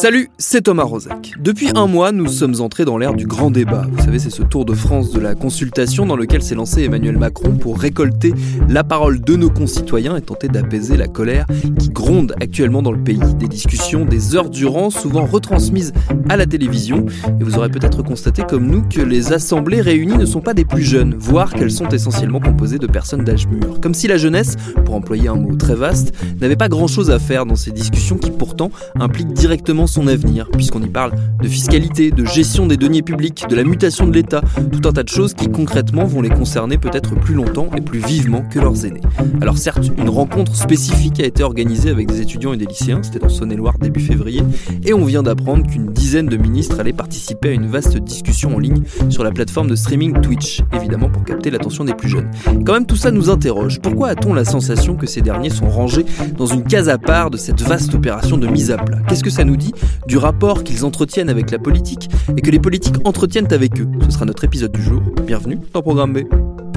Salut, 0.00 0.30
c'est 0.38 0.62
Thomas 0.62 0.84
Rozek. 0.84 1.34
Depuis 1.40 1.72
un 1.74 1.86
mois, 1.86 2.10
nous 2.10 2.26
sommes 2.26 2.58
entrés 2.62 2.86
dans 2.86 2.96
l'ère 2.96 3.12
du 3.12 3.26
grand 3.26 3.50
débat. 3.50 3.86
Vous 3.92 4.02
savez, 4.02 4.18
c'est 4.18 4.30
ce 4.30 4.42
tour 4.42 4.64
de 4.64 4.72
France 4.72 5.10
de 5.10 5.20
la 5.20 5.34
consultation 5.34 6.06
dans 6.06 6.16
lequel 6.16 6.40
s'est 6.42 6.54
lancé 6.54 6.84
Emmanuel 6.84 7.18
Macron 7.18 7.52
pour 7.52 7.78
récolter 7.78 8.32
la 8.70 8.82
parole 8.82 9.20
de 9.20 9.36
nos 9.36 9.50
concitoyens 9.50 10.16
et 10.16 10.22
tenter 10.22 10.48
d'apaiser 10.48 10.96
la 10.96 11.06
colère 11.06 11.44
qui 11.78 11.90
gronde 11.90 12.34
actuellement 12.40 12.80
dans 12.80 12.92
le 12.92 13.04
pays. 13.04 13.20
Des 13.38 13.46
discussions 13.46 14.06
des 14.06 14.34
heures 14.34 14.48
durant, 14.48 14.88
souvent 14.88 15.26
retransmises 15.26 15.92
à 16.30 16.38
la 16.38 16.46
télévision. 16.46 17.04
Et 17.38 17.44
vous 17.44 17.58
aurez 17.58 17.68
peut-être 17.68 18.02
constaté 18.02 18.42
comme 18.48 18.68
nous 18.68 18.80
que 18.80 19.02
les 19.02 19.34
assemblées 19.34 19.82
réunies 19.82 20.16
ne 20.16 20.24
sont 20.24 20.40
pas 20.40 20.54
des 20.54 20.64
plus 20.64 20.82
jeunes, 20.82 21.14
voire 21.18 21.52
qu'elles 21.52 21.70
sont 21.70 21.88
essentiellement 21.88 22.40
composées 22.40 22.78
de 22.78 22.86
personnes 22.86 23.24
d'âge 23.24 23.46
mûr. 23.48 23.82
Comme 23.82 23.92
si 23.92 24.08
la 24.08 24.16
jeunesse, 24.16 24.56
pour 24.86 24.94
employer 24.94 25.28
un 25.28 25.36
mot 25.36 25.56
très 25.56 25.74
vaste, 25.74 26.14
n'avait 26.40 26.56
pas 26.56 26.70
grand-chose 26.70 27.10
à 27.10 27.18
faire 27.18 27.44
dans 27.44 27.54
ces 27.54 27.70
discussions 27.70 28.16
qui 28.16 28.30
pourtant 28.30 28.70
impliquent 28.98 29.34
directement 29.34 29.88
son 29.90 30.06
avenir, 30.06 30.48
puisqu'on 30.50 30.82
y 30.82 30.88
parle 30.88 31.12
de 31.42 31.48
fiscalité, 31.48 32.10
de 32.10 32.24
gestion 32.24 32.66
des 32.66 32.76
deniers 32.76 33.02
publics, 33.02 33.44
de 33.48 33.56
la 33.56 33.64
mutation 33.64 34.06
de 34.06 34.12
l'État, 34.12 34.40
tout 34.70 34.88
un 34.88 34.92
tas 34.92 35.02
de 35.02 35.08
choses 35.08 35.34
qui 35.34 35.48
concrètement 35.48 36.04
vont 36.04 36.22
les 36.22 36.28
concerner 36.28 36.78
peut-être 36.78 37.14
plus 37.16 37.34
longtemps 37.34 37.68
et 37.76 37.80
plus 37.80 37.98
vivement 37.98 38.42
que 38.48 38.60
leurs 38.60 38.86
aînés. 38.86 39.00
Alors 39.40 39.58
certes, 39.58 39.90
une 39.98 40.08
rencontre 40.08 40.54
spécifique 40.54 41.20
a 41.20 41.26
été 41.26 41.42
organisée 41.42 41.90
avec 41.90 42.06
des 42.06 42.20
étudiants 42.20 42.52
et 42.52 42.56
des 42.56 42.66
lycéens, 42.66 43.02
c'était 43.02 43.18
dans 43.18 43.28
Saône-et-Loire 43.28 43.78
début 43.78 44.00
février, 44.00 44.42
et 44.84 44.94
on 44.94 45.04
vient 45.04 45.22
d'apprendre 45.22 45.66
qu'une 45.66 45.86
dizaine 45.86 46.26
de 46.26 46.36
ministres 46.36 46.78
allaient 46.78 46.92
participer 46.92 47.48
à 47.50 47.52
une 47.52 47.66
vaste 47.66 47.98
discussion 47.98 48.54
en 48.54 48.58
ligne 48.58 48.82
sur 49.08 49.24
la 49.24 49.32
plateforme 49.32 49.68
de 49.68 49.74
streaming 49.74 50.20
Twitch, 50.20 50.62
évidemment 50.72 51.08
pour 51.10 51.24
capter 51.24 51.50
l'attention 51.50 51.84
des 51.84 51.94
plus 51.94 52.08
jeunes. 52.08 52.30
Quand 52.64 52.74
même 52.74 52.86
tout 52.86 52.96
ça 52.96 53.10
nous 53.10 53.28
interroge, 53.28 53.80
pourquoi 53.80 54.10
a-t-on 54.10 54.34
la 54.34 54.44
sensation 54.44 54.94
que 54.94 55.06
ces 55.06 55.20
derniers 55.20 55.50
sont 55.50 55.68
rangés 55.68 56.06
dans 56.36 56.46
une 56.46 56.62
case 56.62 56.88
à 56.88 56.98
part 56.98 57.30
de 57.30 57.36
cette 57.36 57.60
vaste 57.60 57.94
opération 57.94 58.38
de 58.38 58.46
mise 58.46 58.70
à 58.70 58.76
plat? 58.76 58.98
Qu'est-ce 59.08 59.24
que 59.24 59.30
ça 59.30 59.44
nous 59.44 59.56
dit? 59.56 59.72
Du 60.06 60.16
rapport 60.16 60.64
qu'ils 60.64 60.84
entretiennent 60.84 61.28
avec 61.28 61.50
la 61.50 61.58
politique 61.58 62.08
et 62.36 62.40
que 62.40 62.50
les 62.50 62.58
politiques 62.58 62.96
entretiennent 63.04 63.52
avec 63.52 63.80
eux. 63.80 63.88
Ce 64.04 64.10
sera 64.10 64.24
notre 64.24 64.44
épisode 64.44 64.72
du 64.72 64.82
jour. 64.82 65.00
Bienvenue 65.26 65.58
dans 65.72 65.82
Programme 65.82 66.12
B. 66.12 66.69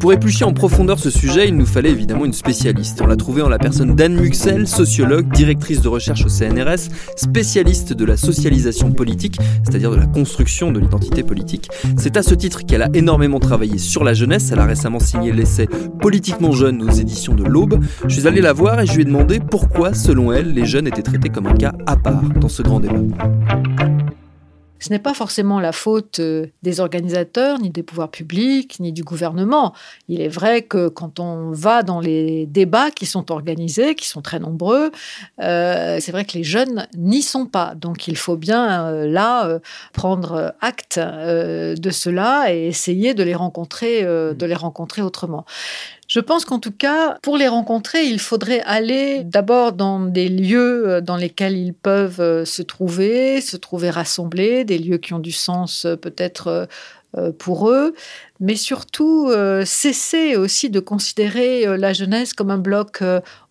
Pour 0.00 0.12
éplucher 0.12 0.44
en 0.44 0.52
profondeur 0.52 0.98
ce 0.98 1.10
sujet, 1.10 1.48
il 1.48 1.56
nous 1.56 1.66
fallait 1.66 1.90
évidemment 1.90 2.24
une 2.24 2.32
spécialiste. 2.32 3.00
On 3.02 3.06
l'a 3.06 3.16
trouvée 3.16 3.42
en 3.42 3.48
la 3.48 3.58
personne 3.58 3.96
d'Anne 3.96 4.14
Muxel, 4.14 4.68
sociologue, 4.68 5.32
directrice 5.32 5.80
de 5.80 5.88
recherche 5.88 6.24
au 6.24 6.28
CNRS, 6.28 6.88
spécialiste 7.16 7.92
de 7.92 8.04
la 8.04 8.16
socialisation 8.16 8.92
politique, 8.92 9.38
c'est-à-dire 9.64 9.90
de 9.90 9.96
la 9.96 10.06
construction 10.06 10.70
de 10.70 10.78
l'identité 10.78 11.24
politique. 11.24 11.68
C'est 11.96 12.16
à 12.16 12.22
ce 12.22 12.34
titre 12.34 12.64
qu'elle 12.64 12.82
a 12.82 12.88
énormément 12.94 13.40
travaillé 13.40 13.78
sur 13.78 14.04
la 14.04 14.14
jeunesse. 14.14 14.50
Elle 14.52 14.60
a 14.60 14.66
récemment 14.66 15.00
signé 15.00 15.32
l'essai 15.32 15.68
Politiquement 16.00 16.52
jeune 16.52 16.82
aux 16.82 16.90
éditions 16.90 17.34
de 17.34 17.44
l'Aube. 17.44 17.80
Je 18.06 18.20
suis 18.20 18.28
allé 18.28 18.40
la 18.40 18.52
voir 18.52 18.80
et 18.80 18.86
je 18.86 18.94
lui 18.94 19.02
ai 19.02 19.04
demandé 19.04 19.40
pourquoi, 19.40 19.94
selon 19.94 20.32
elle, 20.32 20.54
les 20.54 20.64
jeunes 20.64 20.86
étaient 20.86 21.02
traités 21.02 21.28
comme 21.28 21.46
un 21.46 21.54
cas 21.54 21.72
à 21.86 21.96
part 21.96 22.22
dans 22.40 22.48
ce 22.48 22.62
grand 22.62 22.78
débat. 22.78 22.94
Ce 24.80 24.90
n'est 24.90 24.98
pas 24.98 25.14
forcément 25.14 25.60
la 25.60 25.72
faute 25.72 26.20
euh, 26.20 26.46
des 26.62 26.80
organisateurs, 26.80 27.58
ni 27.58 27.70
des 27.70 27.82
pouvoirs 27.82 28.10
publics, 28.10 28.78
ni 28.80 28.92
du 28.92 29.02
gouvernement. 29.02 29.74
Il 30.08 30.20
est 30.20 30.28
vrai 30.28 30.62
que 30.62 30.88
quand 30.88 31.20
on 31.20 31.50
va 31.50 31.82
dans 31.82 32.00
les 32.00 32.46
débats 32.46 32.90
qui 32.90 33.06
sont 33.06 33.32
organisés, 33.32 33.94
qui 33.94 34.08
sont 34.08 34.22
très 34.22 34.38
nombreux, 34.38 34.90
euh, 35.40 35.98
c'est 36.00 36.12
vrai 36.12 36.24
que 36.24 36.36
les 36.38 36.44
jeunes 36.44 36.86
n'y 36.96 37.22
sont 37.22 37.46
pas. 37.46 37.74
Donc 37.74 38.08
il 38.08 38.16
faut 38.16 38.36
bien 38.36 38.86
euh, 38.86 39.06
là 39.06 39.58
prendre 39.92 40.54
acte 40.60 40.98
de 40.98 41.90
cela 41.90 42.52
et 42.52 42.66
essayer 42.66 43.14
de 43.14 43.22
les 43.22 43.34
rencontrer, 43.34 44.02
de 44.04 44.46
les 44.46 44.54
rencontrer 44.54 45.02
autrement. 45.02 45.44
Je 46.08 46.20
pense 46.20 46.46
qu'en 46.46 46.58
tout 46.58 46.72
cas, 46.72 47.18
pour 47.22 47.36
les 47.36 47.48
rencontrer, 47.48 48.06
il 48.06 48.18
faudrait 48.18 48.62
aller 48.62 49.24
d'abord 49.24 49.74
dans 49.74 50.00
des 50.00 50.30
lieux 50.30 50.88
euh, 50.88 51.00
dans 51.02 51.16
lesquels 51.16 51.56
ils 51.56 51.74
peuvent 51.74 52.20
euh, 52.20 52.46
se 52.46 52.62
trouver, 52.62 53.42
se 53.42 53.58
trouver 53.58 53.90
rassemblés, 53.90 54.64
des 54.64 54.78
lieux 54.78 54.96
qui 54.96 55.12
ont 55.12 55.18
du 55.18 55.32
sens 55.32 55.84
euh, 55.84 55.96
peut-être 55.96 56.66
pour 57.38 57.70
eux, 57.70 57.94
mais 58.38 58.54
surtout 58.54 59.32
cesser 59.64 60.36
aussi 60.36 60.68
de 60.68 60.78
considérer 60.78 61.78
la 61.78 61.94
jeunesse 61.94 62.34
comme 62.34 62.50
un 62.50 62.58
bloc 62.58 63.02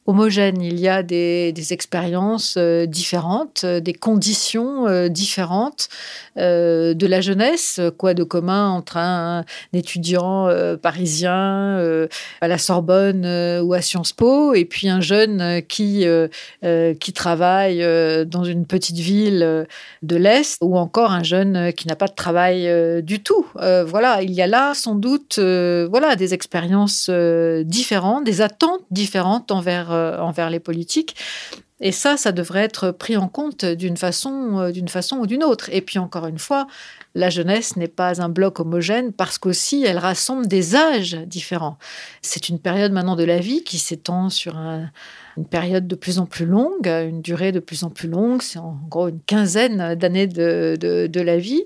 homogène. 0.07 0.61
Il 0.61 0.79
y 0.79 0.87
a 0.87 1.03
des, 1.03 1.53
expériences 1.71 2.55
euh, 2.57 2.85
différentes, 2.85 3.61
euh, 3.65 3.81
des 3.81 3.93
conditions 3.93 4.87
euh, 4.87 5.09
différentes 5.09 5.89
de 6.37 7.07
la 7.07 7.19
jeunesse. 7.19 7.81
Quoi 7.97 8.13
de 8.13 8.23
commun 8.23 8.69
entre 8.69 8.97
un, 8.97 9.43
étudiant 9.73 10.47
parisien 10.83 12.07
à 12.41 12.47
la 12.47 12.57
Sorbonne 12.59 13.25
ou 13.63 13.73
à 13.73 13.81
Sciences 13.81 14.13
Po 14.13 14.53
et 14.53 14.65
puis 14.65 14.87
un 14.87 15.01
jeune 15.01 15.63
qui, 15.67 16.05
qui 16.99 17.13
travaille 17.13 17.79
dans 18.27 18.43
une 18.43 18.67
petite 18.67 18.97
ville 18.97 19.65
de 20.03 20.15
l'Est 20.15 20.59
ou 20.61 20.77
encore 20.77 21.11
un 21.11 21.23
jeune 21.23 21.73
qui 21.73 21.87
n'a 21.87 21.95
pas 21.95 22.07
de 22.07 22.13
travail 22.13 22.71
du 23.01 23.23
tout. 23.23 23.47
voilà, 23.55 24.21
il 24.21 24.31
y 24.31 24.43
a 24.43 24.47
là 24.47 24.75
sans 24.75 24.93
doute 24.93 25.39
voilà, 25.39 26.15
des 26.15 26.35
expériences 26.35 27.09
différentes, 27.09 28.25
des 28.25 28.41
attentes 28.41 28.83
différentes 28.91 29.49
envers 29.51 29.91
envers 30.19 30.49
les 30.49 30.59
politiques. 30.59 31.15
Et 31.79 31.91
ça, 31.91 32.17
ça 32.17 32.31
devrait 32.31 32.63
être 32.63 32.89
pris 32.89 33.17
en 33.17 33.27
compte 33.27 33.63
d'une 33.63 33.97
façon, 33.97 34.59
euh, 34.59 34.71
d'une 34.71 34.87
façon 34.87 35.17
ou 35.17 35.27
d'une 35.27 35.43
autre. 35.43 35.69
Et 35.71 35.81
puis 35.81 35.99
encore 35.99 36.25
une 36.25 36.39
fois, 36.39 36.65
la 37.13 37.29
jeunesse 37.29 37.75
n'est 37.75 37.87
pas 37.87 38.19
un 38.19 38.29
bloc 38.29 38.59
homogène 38.59 39.13
parce 39.13 39.37
qu'aussi 39.37 39.83
elle 39.85 39.99
rassemble 39.99 40.47
des 40.47 40.75
âges 40.75 41.17
différents. 41.27 41.77
C'est 42.23 42.49
une 42.49 42.59
période 42.59 42.91
maintenant 42.91 43.15
de 43.15 43.23
la 43.23 43.37
vie 43.37 43.63
qui 43.63 43.77
s'étend 43.77 44.29
sur 44.29 44.55
une 44.55 45.45
période 45.45 45.87
de 45.87 45.95
plus 45.95 46.17
en 46.17 46.25
plus 46.25 46.47
longue, 46.47 46.87
une 46.87 47.21
durée 47.21 47.51
de 47.51 47.59
plus 47.59 47.83
en 47.83 47.91
plus 47.91 48.07
longue. 48.07 48.41
C'est 48.41 48.59
en 48.59 48.79
gros 48.89 49.09
une 49.09 49.21
quinzaine 49.21 49.93
d'années 49.93 50.27
de, 50.27 50.77
de, 50.79 51.21
la 51.21 51.37
vie. 51.37 51.63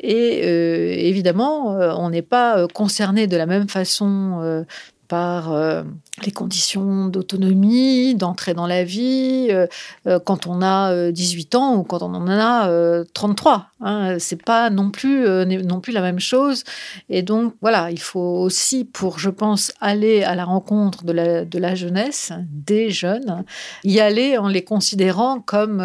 Et 0.00 0.42
euh, 0.44 0.94
évidemment, 0.98 1.70
on 1.98 2.10
n'est 2.10 2.20
pas 2.22 2.66
concerné 2.68 3.26
de 3.26 3.36
la 3.38 3.46
même 3.46 3.68
façon 3.68 4.64
par 5.08 5.52
euh, 5.52 5.82
les 6.24 6.32
conditions 6.32 7.06
d'autonomie, 7.06 8.14
d'entrée 8.14 8.54
dans 8.54 8.66
la 8.66 8.84
vie, 8.84 9.48
euh, 9.50 9.66
euh, 10.06 10.18
quand 10.18 10.46
on 10.46 10.62
a 10.62 11.10
18 11.10 11.54
ans 11.54 11.76
ou 11.76 11.82
quand 11.82 12.02
on 12.02 12.14
en 12.14 12.28
a 12.28 13.04
33. 13.12 13.66
Hein, 13.80 14.16
c'est 14.18 14.42
pas 14.42 14.70
non 14.70 14.90
plus, 14.90 15.26
non 15.46 15.80
plus 15.80 15.92
la 15.92 16.00
même 16.00 16.20
chose. 16.20 16.64
Et 17.08 17.22
donc, 17.22 17.54
voilà, 17.60 17.90
il 17.90 18.00
faut 18.00 18.20
aussi, 18.20 18.84
pour, 18.84 19.18
je 19.18 19.30
pense, 19.30 19.72
aller 19.80 20.22
à 20.22 20.34
la 20.34 20.44
rencontre 20.44 21.04
de 21.04 21.12
la, 21.12 21.44
de 21.44 21.58
la 21.58 21.74
jeunesse, 21.74 22.32
des 22.50 22.90
jeunes, 22.90 23.44
y 23.84 24.00
aller 24.00 24.38
en 24.38 24.48
les 24.48 24.64
considérant 24.64 25.40
comme 25.40 25.82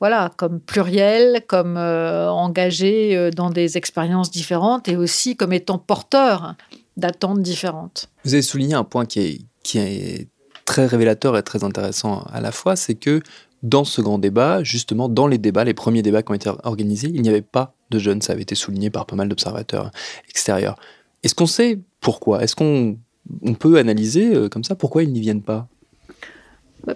voilà, 0.00 0.32
comme 0.36 0.58
pluriel, 0.58 1.42
comme 1.46 1.76
engagés 1.76 3.30
dans 3.34 3.50
des 3.50 3.76
expériences 3.76 4.30
différentes 4.30 4.88
et 4.88 4.96
aussi 4.96 5.36
comme 5.36 5.52
étant 5.52 5.78
porteurs 5.78 6.56
d'attentes 6.96 7.42
différentes. 7.42 8.10
Vous 8.24 8.34
avez 8.34 8.42
souligné 8.42 8.74
un 8.74 8.84
point 8.84 9.06
qui 9.06 9.20
est, 9.20 9.40
qui 9.62 9.78
est 9.78 10.28
très 10.64 10.86
révélateur 10.86 11.36
et 11.36 11.42
très 11.42 11.64
intéressant 11.64 12.22
à 12.32 12.40
la 12.40 12.52
fois, 12.52 12.76
c'est 12.76 12.94
que 12.94 13.20
dans 13.62 13.84
ce 13.84 14.00
grand 14.00 14.18
débat, 14.18 14.62
justement, 14.64 15.08
dans 15.08 15.26
les 15.26 15.38
débats, 15.38 15.64
les 15.64 15.74
premiers 15.74 16.02
débats 16.02 16.22
qui 16.22 16.32
ont 16.32 16.34
été 16.34 16.50
organisés, 16.64 17.10
il 17.14 17.22
n'y 17.22 17.28
avait 17.28 17.42
pas 17.42 17.74
de 17.90 17.98
jeunes. 17.98 18.20
Ça 18.20 18.32
avait 18.32 18.42
été 18.42 18.54
souligné 18.54 18.90
par 18.90 19.06
pas 19.06 19.14
mal 19.14 19.28
d'observateurs 19.28 19.90
extérieurs. 20.28 20.76
Est-ce 21.22 21.34
qu'on 21.34 21.46
sait 21.46 21.78
pourquoi? 22.00 22.42
Est-ce 22.42 22.56
qu'on 22.56 22.98
on 23.42 23.54
peut 23.54 23.78
analyser 23.78 24.34
euh, 24.34 24.48
comme 24.48 24.64
ça 24.64 24.74
pourquoi 24.74 25.04
ils 25.04 25.12
n'y 25.12 25.20
viennent 25.20 25.42
pas? 25.42 25.68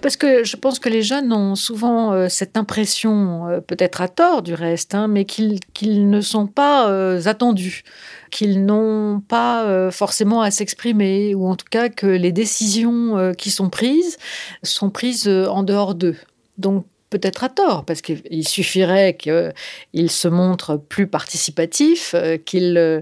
Parce 0.02 0.16
que 0.16 0.44
je 0.44 0.56
pense 0.56 0.78
que 0.78 0.88
les 0.88 1.02
jeunes 1.02 1.32
ont 1.32 1.54
souvent 1.54 2.12
euh, 2.12 2.28
cette 2.28 2.56
impression, 2.56 3.48
euh, 3.48 3.60
peut-être 3.60 4.00
à 4.00 4.08
tort 4.08 4.42
du 4.42 4.54
reste, 4.54 4.94
hein, 4.94 5.06
mais 5.06 5.24
qu'ils 5.24 6.10
ne 6.10 6.20
sont 6.20 6.46
pas 6.46 6.90
euh, 6.90 7.22
attendus, 7.26 7.84
qu'ils 8.30 8.64
n'ont 8.64 9.20
pas 9.20 9.90
forcément 9.92 10.42
à 10.42 10.50
s'exprimer, 10.50 11.34
ou 11.34 11.46
en 11.46 11.54
tout 11.56 11.66
cas 11.70 11.88
que 11.88 12.06
les 12.06 12.32
décisions 12.32 13.32
qui 13.38 13.50
sont 13.50 13.70
prises 13.70 14.18
sont 14.62 14.90
prises 14.90 15.28
en 15.28 15.62
dehors 15.62 15.94
d'eux. 15.94 16.16
Donc 16.58 16.84
peut-être 17.10 17.44
à 17.44 17.48
tort, 17.48 17.84
parce 17.84 18.02
qu'il 18.02 18.48
suffirait 18.48 19.16
qu'il 19.16 20.10
se 20.10 20.28
montre 20.28 20.76
plus 20.76 21.06
participatif, 21.06 22.14
euh, 22.14 22.36
qu'il 22.36 22.76
euh, 22.78 23.00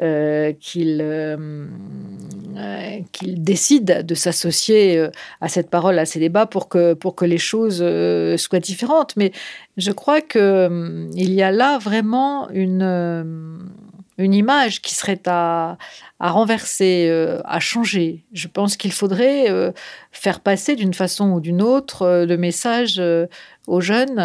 euh, 0.00 0.52
qu'il 3.12 3.42
décide 3.42 4.04
de 4.06 4.14
s'associer 4.14 5.08
à 5.40 5.48
cette 5.48 5.70
parole, 5.70 5.98
à 5.98 6.06
ces 6.06 6.20
débats, 6.20 6.46
pour 6.46 6.68
que, 6.68 6.94
pour 6.94 7.14
que 7.14 7.24
les 7.24 7.38
choses 7.38 7.78
soient 8.38 8.60
différentes. 8.60 9.16
Mais 9.16 9.32
je 9.76 9.92
crois 9.92 10.20
qu'il 10.20 11.08
y 11.14 11.42
a 11.42 11.50
là 11.50 11.78
vraiment 11.78 12.48
une 12.50 13.70
une 14.18 14.34
image 14.34 14.80
qui 14.80 14.94
serait 14.94 15.20
à, 15.26 15.76
à 16.20 16.30
renverser, 16.30 17.08
euh, 17.10 17.40
à 17.44 17.60
changer. 17.60 18.24
Je 18.32 18.48
pense 18.48 18.76
qu'il 18.76 18.92
faudrait 18.92 19.50
euh, 19.50 19.72
faire 20.12 20.40
passer 20.40 20.74
d'une 20.74 20.94
façon 20.94 21.30
ou 21.32 21.40
d'une 21.40 21.60
autre 21.60 22.02
euh, 22.02 22.26
le 22.26 22.36
message 22.36 23.02
aux 23.66 23.80
jeunes 23.80 24.16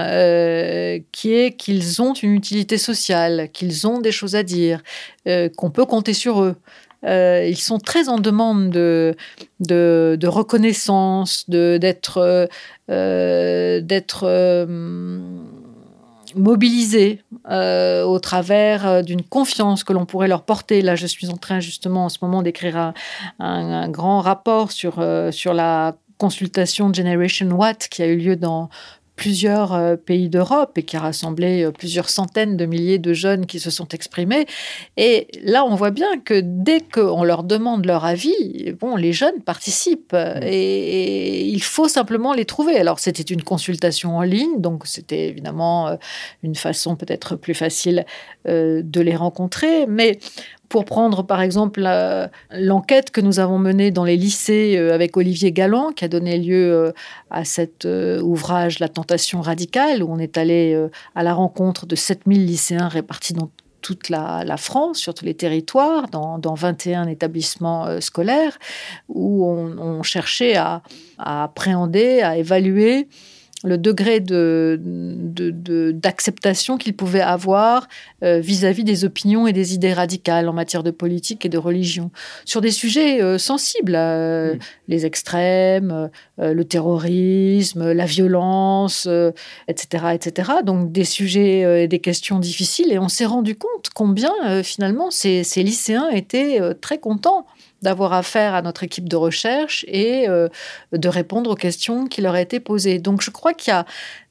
qui 1.11 1.33
est 1.33 1.55
qu'ils 1.57 2.01
ont 2.01 2.13
une 2.13 2.35
utilité 2.35 2.77
sociale, 2.77 3.49
qu'ils 3.51 3.87
ont 3.87 3.99
des 3.99 4.11
choses 4.11 4.35
à 4.35 4.43
dire, 4.43 4.83
qu'on 5.25 5.71
peut 5.71 5.85
compter 5.85 6.13
sur 6.13 6.43
eux. 6.43 6.55
ils 7.03 7.57
sont 7.57 7.79
très 7.79 8.07
en 8.07 8.19
demande 8.19 8.69
de, 8.69 9.15
de, 9.59 10.15
de 10.19 10.27
reconnaissance, 10.27 11.49
d'être 11.49 12.47
d'être 12.87 14.27
mobilisés 16.35 17.21
euh, 17.49 18.03
au 18.03 18.19
travers 18.19 18.87
euh, 18.87 19.01
d'une 19.01 19.23
confiance 19.23 19.83
que 19.83 19.93
l'on 19.93 20.05
pourrait 20.05 20.27
leur 20.27 20.43
porter. 20.43 20.81
Là, 20.81 20.95
je 20.95 21.07
suis 21.07 21.29
en 21.29 21.37
train 21.37 21.59
justement 21.59 22.05
en 22.05 22.09
ce 22.09 22.19
moment 22.21 22.41
d'écrire 22.41 22.93
un, 23.39 23.89
grand 23.89 24.21
rapport 24.21 24.71
sur, 24.71 24.99
euh, 24.99 25.31
sur 25.31 25.53
la 25.53 25.95
consultation 26.17 26.93
Generation 26.93 27.47
Watt 27.47 27.87
qui 27.89 28.03
a 28.03 28.07
eu 28.07 28.17
lieu 28.17 28.35
dans 28.35 28.69
plusieurs 29.21 29.75
euh, 29.75 29.97
pays 29.97 30.29
d'Europe 30.29 30.79
et 30.79 30.83
qui 30.83 30.97
a 30.97 30.99
rassemblé 30.99 31.63
euh, 31.63 31.71
plusieurs 31.71 32.09
centaines 32.09 32.57
de 32.57 32.65
milliers 32.65 32.97
de 32.97 33.13
jeunes 33.13 33.45
qui 33.45 33.59
se 33.59 33.69
sont 33.69 33.87
exprimés. 33.89 34.47
Et 34.97 35.27
là, 35.43 35.63
on 35.63 35.75
voit 35.75 35.91
bien 35.91 36.17
que 36.25 36.41
dès 36.43 36.81
qu'on 36.81 37.23
leur 37.23 37.43
demande 37.43 37.85
leur 37.85 38.03
avis, 38.03 38.73
bon, 38.79 38.95
les 38.95 39.13
jeunes 39.13 39.39
participent 39.45 40.13
mmh. 40.13 40.41
et, 40.41 41.45
il 41.45 41.61
faut 41.61 41.87
simplement 41.87 42.33
les 42.33 42.45
trouver. 42.45 42.77
Alors, 42.77 42.97
c'était 42.97 43.21
une 43.21 43.43
consultation 43.43 44.17
en 44.17 44.23
ligne, 44.23 44.59
donc 44.59 44.87
c'était 44.87 45.27
évidemment 45.27 45.89
euh, 45.89 45.95
une 46.41 46.55
façon 46.55 46.95
peut-être 46.95 47.35
plus 47.35 47.53
facile 47.53 48.05
de 48.45 49.01
les 49.01 49.15
rencontrer, 49.15 49.85
mais 49.85 50.17
pour 50.71 50.85
prendre 50.85 51.23
par 51.23 51.41
exemple 51.41 51.85
l'enquête 52.49 53.11
que 53.11 53.19
nous 53.19 53.39
avons 53.39 53.59
menée 53.59 53.91
dans 53.91 54.05
les 54.05 54.15
lycées 54.15 54.77
euh, 54.77 54.95
avec 54.95 55.17
Olivier 55.17 55.51
Galland, 55.51 55.91
qui 55.91 56.05
a 56.05 56.07
donné 56.07 56.37
lieu 56.37 56.71
euh, 56.71 56.91
à 57.29 57.43
cet 57.43 57.83
euh, 57.83 58.21
ouvrage 58.21 58.79
La 58.79 58.87
tentation 58.87 59.41
radicale, 59.41 60.01
où 60.01 60.09
on 60.09 60.17
est 60.17 60.37
allé 60.37 60.87
à 61.13 61.23
la 61.23 61.33
rencontre 61.33 61.85
de 61.85 61.95
7000 61.95 62.45
lycéens 62.45 62.87
répartis 62.87 63.33
dans 63.33 63.51
toute 63.81 64.09
la, 64.09 64.55
France, 64.57 64.99
sur 64.99 65.13
tous 65.13 65.25
les 65.25 65.33
territoires, 65.33 66.07
dans, 66.07 66.53
21 66.53 67.07
établissements 67.07 67.99
scolaires, 67.99 68.57
où 69.09 69.45
on, 69.45 70.03
cherchait 70.03 70.55
à, 70.55 70.83
appréhender, 71.17 72.21
à 72.21 72.37
évaluer 72.37 73.09
le 73.63 73.77
degré 73.77 74.19
d'acceptation 74.19 76.73
de, 76.75 76.79
de, 76.79 76.83
qu'il 76.83 76.95
pouvait 76.95 77.21
avoir 77.21 77.87
euh, 78.23 78.39
vis-à-vis 78.39 78.83
des 78.83 79.05
opinions 79.05 79.47
et 79.47 79.53
des 79.53 79.73
idées 79.73 79.93
radicales 79.93 80.47
en 80.49 80.53
matière 80.53 80.83
de 80.83 80.91
politique 80.91 81.45
et 81.45 81.49
de 81.49 81.57
religion, 81.57 82.11
sur 82.45 82.61
des 82.61 82.69
sujets 82.71 83.21
euh, 83.21 83.37
sensibles, 83.37 83.95
euh, 83.95 84.55
les 84.87 85.05
extrêmes, 85.05 86.09
le 86.37 86.63
terrorisme, 86.63 87.91
la 87.91 88.05
violence, 88.05 89.07
etc., 89.67 90.05
etc. 90.13 90.51
Donc 90.65 90.91
des 90.91 91.05
sujets 91.05 91.83
et 91.83 91.87
des 91.87 91.99
questions 91.99 92.39
difficiles. 92.39 92.91
Et 92.91 92.99
on 92.99 93.09
s'est 93.09 93.25
rendu 93.25 93.55
compte 93.55 93.89
combien 93.93 94.63
finalement 94.63 95.11
ces, 95.11 95.43
ces 95.43 95.63
lycéens 95.63 96.09
étaient 96.09 96.59
très 96.81 96.97
contents 96.97 97.45
d'avoir 97.81 98.13
affaire 98.13 98.53
à 98.53 98.61
notre 98.61 98.83
équipe 98.83 99.09
de 99.09 99.15
recherche 99.15 99.85
et 99.87 100.27
euh, 100.29 100.47
de 100.91 101.09
répondre 101.09 101.49
aux 101.49 101.55
questions 101.55 102.07
qui 102.07 102.21
leur 102.21 102.35
étaient 102.35 102.59
posées. 102.59 102.99
Donc 102.99 103.21
je 103.21 103.31
crois 103.31 103.53
qu'il 103.53 103.71
y 103.71 103.75
a 103.75 103.85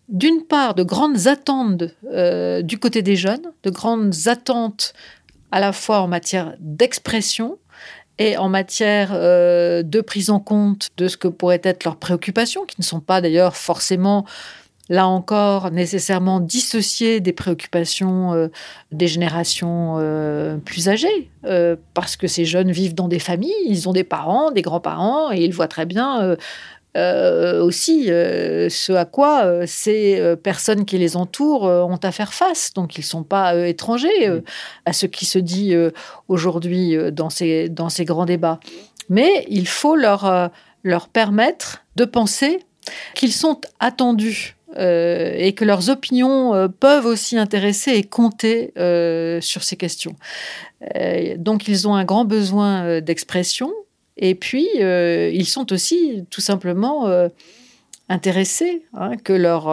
d'une 0.08 0.43
part 0.43 0.75
de 0.75 0.82
grandes 0.82 1.29
attentes 1.29 1.85
euh, 2.12 2.62
du 2.62 2.79
côté 2.79 3.02
des 3.02 3.17
jeunes, 3.17 3.52
de 3.62 3.70
grandes 3.70 4.14
attentes 4.26 4.93
à 5.52 5.61
la 5.61 5.73
fois 5.73 6.00
en 6.00 6.08
matière 6.08 6.55
d'expression 6.58 7.58
et 8.19 8.37
en 8.37 8.49
matière 8.49 9.11
euh, 9.14 9.82
de 9.82 10.00
prise 10.00 10.31
en 10.31 10.41
compte 10.41 10.88
de 10.97 11.08
ce 11.08 11.17
que 11.17 11.26
pourraient 11.26 11.62
être 11.64 11.85
leurs 11.85 11.97
préoccupations, 11.97 12.67
qui 12.67 12.76
ne 12.79 12.85
sont 12.85 13.00
pas 13.00 13.20
d'ailleurs 13.20 13.56
forcément 13.56 14.26
là 14.90 15.06
encore, 15.06 15.70
nécessairement 15.70 16.40
dissocier 16.40 17.20
des 17.20 17.32
préoccupations 17.32 18.34
euh, 18.34 18.48
des 18.90 19.06
générations 19.06 19.96
euh, 19.98 20.56
plus 20.58 20.88
âgées, 20.88 21.31
euh, 21.46 21.76
parce 21.94 22.16
que 22.16 22.26
ces 22.26 22.44
jeunes 22.44 22.72
vivent 22.72 22.96
dans 22.96 23.06
des 23.06 23.20
familles, 23.20 23.54
ils 23.66 23.88
ont 23.88 23.92
des 23.92 24.04
parents, 24.04 24.50
des 24.50 24.62
grands-parents, 24.62 25.31
et 25.31 25.44
ils 25.44 25.54
voient 25.54 25.69
très 25.69 25.87
bien 25.87 26.37
aussi 26.96 28.06
ce 28.06 28.92
à 28.92 29.04
quoi 29.04 29.64
ces 29.64 30.34
personnes 30.42 30.84
qui 30.84 30.98
les 30.98 31.16
entourent 31.16 31.62
ont 31.62 32.00
à 32.02 32.10
faire 32.10 32.34
face. 32.34 32.72
Donc 32.75 32.96
ils 32.96 33.02
ne 33.02 33.06
sont 33.06 33.22
pas 33.22 33.54
étrangers 33.69 34.42
à 34.87 34.92
ce 34.92 35.06
qui 35.06 35.25
se 35.25 35.38
dit 35.38 35.72
aujourd'hui 36.26 36.96
dans 37.12 37.31
ces, 37.31 37.69
dans 37.69 37.90
ces 37.90 38.04
grands 38.04 38.26
débats. 38.26 38.58
Mais 39.08 39.46
il 39.48 39.69
faut 39.69 39.94
leur, 39.94 40.50
leur 40.82 41.08
permettre 41.08 41.84
de 41.94 42.04
penser 42.04 42.58
qu'ils 43.14 43.32
sont 43.32 43.60
attendus 43.78 44.56
euh, 44.76 45.32
et 45.37 45.52
que 45.52 45.64
leurs 45.64 45.90
opinions 45.90 46.55
euh, 46.55 46.69
peuvent 46.69 47.06
aussi 47.06 47.37
intéresser 47.37 47.93
et 47.93 48.05
compter 48.05 48.72
euh, 48.78 49.40
sur 49.40 49.64
ces 49.64 49.76
questions. 49.76 50.14
donc 51.37 51.67
ils 51.69 51.88
ont 51.88 51.94
un 51.94 52.05
grand 52.05 52.25
besoin 52.25 53.00
d'expression 53.00 53.72
et 54.17 54.34
puis 54.34 54.69
ils 54.76 55.46
sont 55.46 55.72
aussi 55.72 56.25
tout 56.31 56.40
simplement 56.40 57.06
intéressés 58.08 58.82
hein, 58.94 59.17
que, 59.17 59.32
leur, 59.32 59.64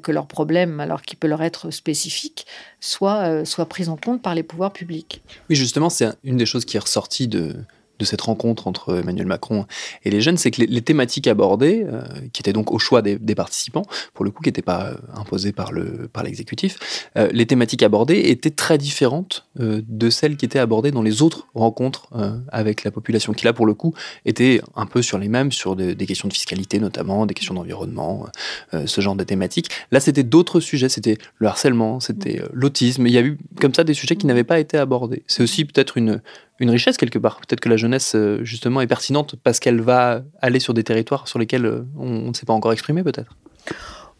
que 0.00 0.12
leurs 0.12 0.26
problèmes, 0.26 0.80
alors 0.80 1.02
qui 1.02 1.16
peut 1.16 1.26
leur 1.26 1.42
être 1.42 1.70
spécifique, 1.70 2.46
soient, 2.80 3.44
soient 3.44 3.68
pris 3.68 3.88
en 3.88 3.96
compte 3.96 4.22
par 4.22 4.34
les 4.34 4.42
pouvoirs 4.42 4.72
publics. 4.72 5.22
Oui, 5.50 5.56
justement, 5.56 5.90
c'est 5.90 6.08
une 6.22 6.36
des 6.36 6.46
choses 6.46 6.64
qui 6.64 6.76
est 6.76 6.80
ressortie 6.80 7.26
de, 7.26 7.54
de 7.98 8.04
cette 8.04 8.20
rencontre 8.20 8.66
entre 8.66 8.98
Emmanuel 8.98 9.26
Macron 9.26 9.66
et 10.04 10.10
les 10.10 10.20
jeunes, 10.20 10.36
c'est 10.36 10.50
que 10.50 10.62
les, 10.62 10.82
thématiques 10.82 11.26
abordées, 11.26 11.84
euh, 11.86 12.02
qui 12.32 12.42
étaient 12.42 12.52
donc 12.52 12.72
au 12.72 12.78
choix 12.78 13.02
des, 13.02 13.34
participants, 13.34 13.84
pour 14.12 14.24
le 14.24 14.30
coup, 14.30 14.42
qui 14.42 14.48
n'étaient 14.48 14.62
pas 14.62 14.86
euh, 14.86 14.94
imposées 15.14 15.52
par 15.52 15.72
le 15.72 16.08
par 16.12 16.22
l'exécutif, 16.22 17.08
euh, 17.16 17.28
les 17.32 17.46
thématiques 17.46 17.82
abordées 17.82 18.20
étaient 18.30 18.50
très 18.50 18.78
différentes 18.78 19.46
de 19.56 20.10
celles 20.10 20.36
qui 20.36 20.44
étaient 20.44 20.58
abordées 20.58 20.90
dans 20.90 21.02
les 21.02 21.22
autres 21.22 21.46
rencontres 21.54 22.08
avec 22.48 22.82
la 22.84 22.90
population, 22.90 23.32
qui 23.32 23.44
là, 23.44 23.52
pour 23.52 23.66
le 23.66 23.74
coup, 23.74 23.94
étaient 24.24 24.60
un 24.74 24.86
peu 24.86 25.00
sur 25.02 25.18
les 25.18 25.28
mêmes, 25.28 25.52
sur 25.52 25.76
des 25.76 26.06
questions 26.06 26.28
de 26.28 26.32
fiscalité 26.32 26.80
notamment, 26.80 27.26
des 27.26 27.34
questions 27.34 27.54
d'environnement, 27.54 28.26
ce 28.72 29.00
genre 29.00 29.14
de 29.14 29.24
thématiques. 29.24 29.70
Là, 29.92 30.00
c'était 30.00 30.24
d'autres 30.24 30.60
sujets, 30.60 30.88
c'était 30.88 31.18
le 31.38 31.46
harcèlement, 31.46 32.00
c'était 32.00 32.42
l'autisme. 32.52 33.06
Il 33.06 33.12
y 33.12 33.18
a 33.18 33.22
eu 33.22 33.38
comme 33.60 33.74
ça 33.74 33.84
des 33.84 33.94
sujets 33.94 34.16
qui 34.16 34.26
n'avaient 34.26 34.44
pas 34.44 34.58
été 34.58 34.76
abordés. 34.76 35.22
C'est 35.26 35.42
aussi 35.42 35.64
peut-être 35.64 35.96
une 35.96 36.20
une 36.64 36.70
richesse 36.70 36.96
quelque 36.96 37.18
part. 37.18 37.36
Peut-être 37.36 37.60
que 37.60 37.68
la 37.68 37.76
jeunesse, 37.76 38.14
euh, 38.14 38.42
justement, 38.42 38.80
est 38.80 38.86
pertinente 38.86 39.36
parce 39.42 39.60
qu'elle 39.60 39.80
va 39.80 40.22
aller 40.40 40.58
sur 40.58 40.74
des 40.74 40.82
territoires 40.82 41.28
sur 41.28 41.38
lesquels 41.38 41.66
euh, 41.66 41.84
on 41.96 42.28
ne 42.28 42.32
s'est 42.32 42.46
pas 42.46 42.52
encore 42.52 42.72
exprimé, 42.72 43.02
peut-être. 43.02 43.36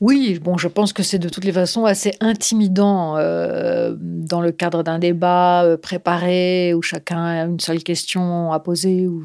Oui, 0.00 0.40
bon, 0.42 0.58
je 0.58 0.66
pense 0.66 0.92
que 0.92 1.04
c'est 1.04 1.20
de 1.20 1.28
toutes 1.28 1.44
les 1.44 1.52
façons 1.52 1.84
assez 1.84 2.14
intimidant 2.20 3.16
euh, 3.16 3.94
dans 3.96 4.40
le 4.40 4.50
cadre 4.50 4.82
d'un 4.82 4.98
débat 4.98 5.62
euh, 5.62 5.76
préparé 5.76 6.74
où 6.74 6.82
chacun 6.82 7.24
a 7.24 7.44
une 7.44 7.60
seule 7.60 7.84
question 7.84 8.52
à 8.52 8.58
poser. 8.58 9.06
Ou, 9.06 9.24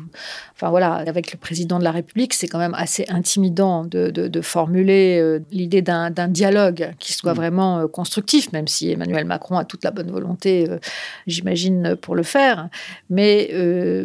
enfin 0.54 0.70
voilà, 0.70 0.94
avec 0.94 1.32
le 1.34 1.40
président 1.40 1.80
de 1.80 1.84
la 1.84 1.92
République, 1.92 2.36
c'est 2.36 2.48
quand 2.48 2.60
même 2.60 2.76
assez 2.76 3.06
intimidant 3.10 3.84
de, 3.84 4.12
de, 4.12 4.42
formuler 4.42 5.18
euh, 5.20 5.40
l'idée 5.52 5.82
d'un 5.82 6.12
dialogue 6.28 6.92
qui 7.00 7.14
soit 7.14 7.34
mm. 7.34 7.38
vraiment 7.38 7.88
constructif, 7.88 8.54
même 8.54 8.68
si 8.68 8.92
Emmanuel 8.92 9.26
Macron 9.26 9.58
a 9.58 9.66
toute 9.66 9.84
la 9.84 9.90
bonne 9.90 10.12
volonté, 10.12 10.68
j'imagine, 11.26 11.96
pour 12.00 12.16
le 12.16 12.24
faire. 12.24 12.70
Mais 13.10 13.52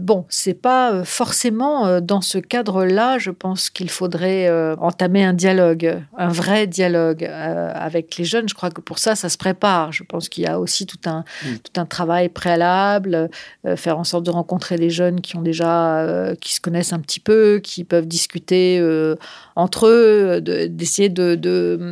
bon, 0.01 0.25
c'est 0.29 0.55
pas 0.55 1.05
forcément 1.05 2.01
dans 2.01 2.21
ce 2.21 2.39
cadre-là, 2.39 3.19
je 3.19 3.31
pense 3.31 3.71
qu'il 3.71 3.91
faudrait 3.91 4.51
entamer 4.79 5.25
un 5.25 5.35
dialogue, 5.35 6.01
un 6.17 6.29
vrai 6.29 6.54
dialogue 6.67 7.25
euh, 7.25 7.73
avec 7.75 8.17
les 8.17 8.25
jeunes. 8.25 8.49
Je 8.49 8.55
crois 8.55 8.71
que 8.71 8.81
pour 8.81 8.99
ça, 8.99 9.15
ça 9.15 9.29
se 9.29 9.37
prépare. 9.37 9.93
Je 9.93 10.03
pense 10.05 10.29
qu'il 10.29 10.45
y 10.45 10.47
a 10.47 10.59
aussi 10.59 10.87
tout 10.87 10.99
un, 11.07 11.25
mm. 11.45 11.57
tout 11.59 11.81
un 11.81 11.87
travail 11.87 12.29
préalable, 12.29 13.31
euh, 13.67 13.77
faire 13.77 13.99
en 13.99 14.05
sorte 14.05 14.25
de 14.25 14.31
rencontrer 14.31 14.77
des 14.77 14.91
jeunes 14.91 15.21
qui 15.21 15.37
ont 15.37 15.43
déjà, 15.43 15.99
euh, 16.01 16.35
qui 16.35 16.55
se 16.55 16.61
connaissent 16.61 16.93
un 16.93 17.01
petit 17.01 17.21
peu, 17.21 17.61
qui 17.63 17.85
peuvent 17.85 18.07
discuter 18.07 18.81
entre 19.57 19.87
eux, 19.87 20.41
d'essayer 20.41 21.09
de, 21.09 21.35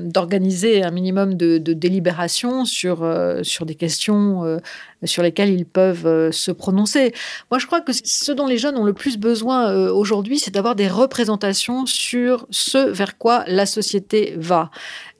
d'organiser 0.07 0.83
un 0.83 0.91
minimum 0.91 1.35
de, 1.35 1.59
de 1.59 1.73
délibération 1.73 2.65
sur, 2.65 3.07
sur 3.43 3.67
des 3.67 3.75
questions 3.75 4.59
sur 5.05 5.23
lesquels 5.23 5.51
ils 5.51 5.67
peuvent 5.67 6.31
se 6.31 6.51
prononcer. 6.51 7.13
Moi, 7.51 7.59
je 7.59 7.67
crois 7.67 7.81
que 7.81 7.93
ce 7.93 8.33
dont 8.33 8.47
les 8.47 8.59
jeunes 8.59 8.77
ont 8.77 8.85
le 8.85 8.93
plus 8.93 9.19
besoin 9.19 9.75
aujourd'hui, 9.91 10.39
c'est 10.39 10.53
d'avoir 10.53 10.75
des 10.75 10.89
représentations 10.89 11.87
sur 11.87 12.47
ce 12.51 12.79
vers 12.79 13.19
quoi 13.19 13.45
la 13.47 13.67
société 13.67 14.35
va. 14.37 14.52
driver 14.53 14.71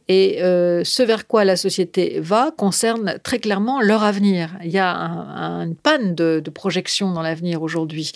Et 0.09 0.43
euh, 0.43 0.83
ce 0.85 1.03
vers 1.03 1.27
quoi 1.27 1.45
la 1.45 1.57
société 1.57 2.19
va 2.21 2.51
concerne 2.57 3.19
très 3.23 3.39
clairement 3.39 3.81
leur 3.81 4.03
avenir. 4.03 4.51
Il 4.65 4.71
y 4.71 4.79
a 4.79 4.95
une 5.63 5.77
panne 5.77 6.15
de, 6.15 6.43
projection 6.53 7.13
dans 7.13 7.23
l'avenir 7.23 7.63
aujourd'hui. 7.63 8.13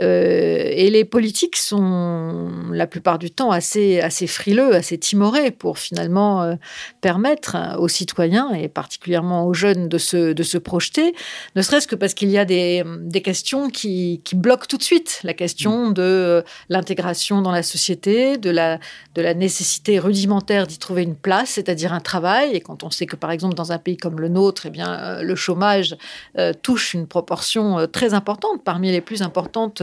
Euh, 0.00 0.70
et 0.70 0.88
les 0.88 1.04
politiques 1.04 1.56
sont 1.56 2.50
la 2.72 2.86
plupart 2.86 3.18
du 3.18 3.30
temps 3.30 3.50
assez, 3.50 4.00
assez 4.00 4.26
frileux, 4.26 4.74
assez 4.74 4.96
timorés 4.96 5.50
pour 5.50 5.78
finalement 5.78 6.42
euh, 6.42 6.54
permettre 7.02 7.76
aux 7.78 7.88
citoyens 7.88 8.52
et 8.54 8.68
particulièrement 8.68 9.46
aux 9.46 9.52
jeunes 9.52 9.88
de 9.88 9.98
se, 9.98 10.32
de 10.32 10.42
se 10.42 10.56
projeter, 10.56 11.14
ne 11.54 11.62
serait-ce 11.62 11.86
que 11.86 11.96
parce 11.96 12.14
qu'il 12.14 12.30
y 12.30 12.38
a 12.38 12.44
des, 12.44 12.82
des 13.00 13.20
questions 13.20 13.68
qui, 13.68 14.22
qui, 14.24 14.36
bloquent 14.36 14.66
tout 14.66 14.78
de 14.78 14.82
suite. 14.82 15.20
La 15.22 15.34
question 15.34 15.90
de 15.90 16.44
l'intégration 16.68 17.42
dans 17.42 17.50
la 17.50 17.62
société, 17.62 18.38
de 18.38 18.50
la, 18.50 18.78
de 19.14 19.22
la 19.22 19.34
nécessité 19.34 19.98
rudimentaire 19.98 20.66
d'y 20.66 20.78
trouver 20.78 21.02
une 21.02 21.15
place, 21.16 21.50
c'est-à-dire 21.50 21.92
un 21.92 22.00
travail. 22.00 22.52
Et 22.54 22.60
quand 22.60 22.84
on 22.84 22.90
sait 22.90 23.06
que, 23.06 23.16
par 23.16 23.30
exemple, 23.30 23.54
dans 23.54 23.72
un 23.72 23.78
pays 23.78 23.96
comme 23.96 24.20
le 24.20 24.28
nôtre, 24.28 24.66
eh 24.66 24.70
bien, 24.70 24.92
euh, 24.98 25.22
le 25.22 25.34
chômage 25.34 25.96
euh, 26.38 26.52
touche 26.62 26.94
une 26.94 27.06
proportion 27.06 27.78
euh, 27.78 27.86
très 27.86 28.14
importante, 28.14 28.62
parmi 28.64 28.90
les 28.90 29.00
plus 29.00 29.22
importantes 29.22 29.82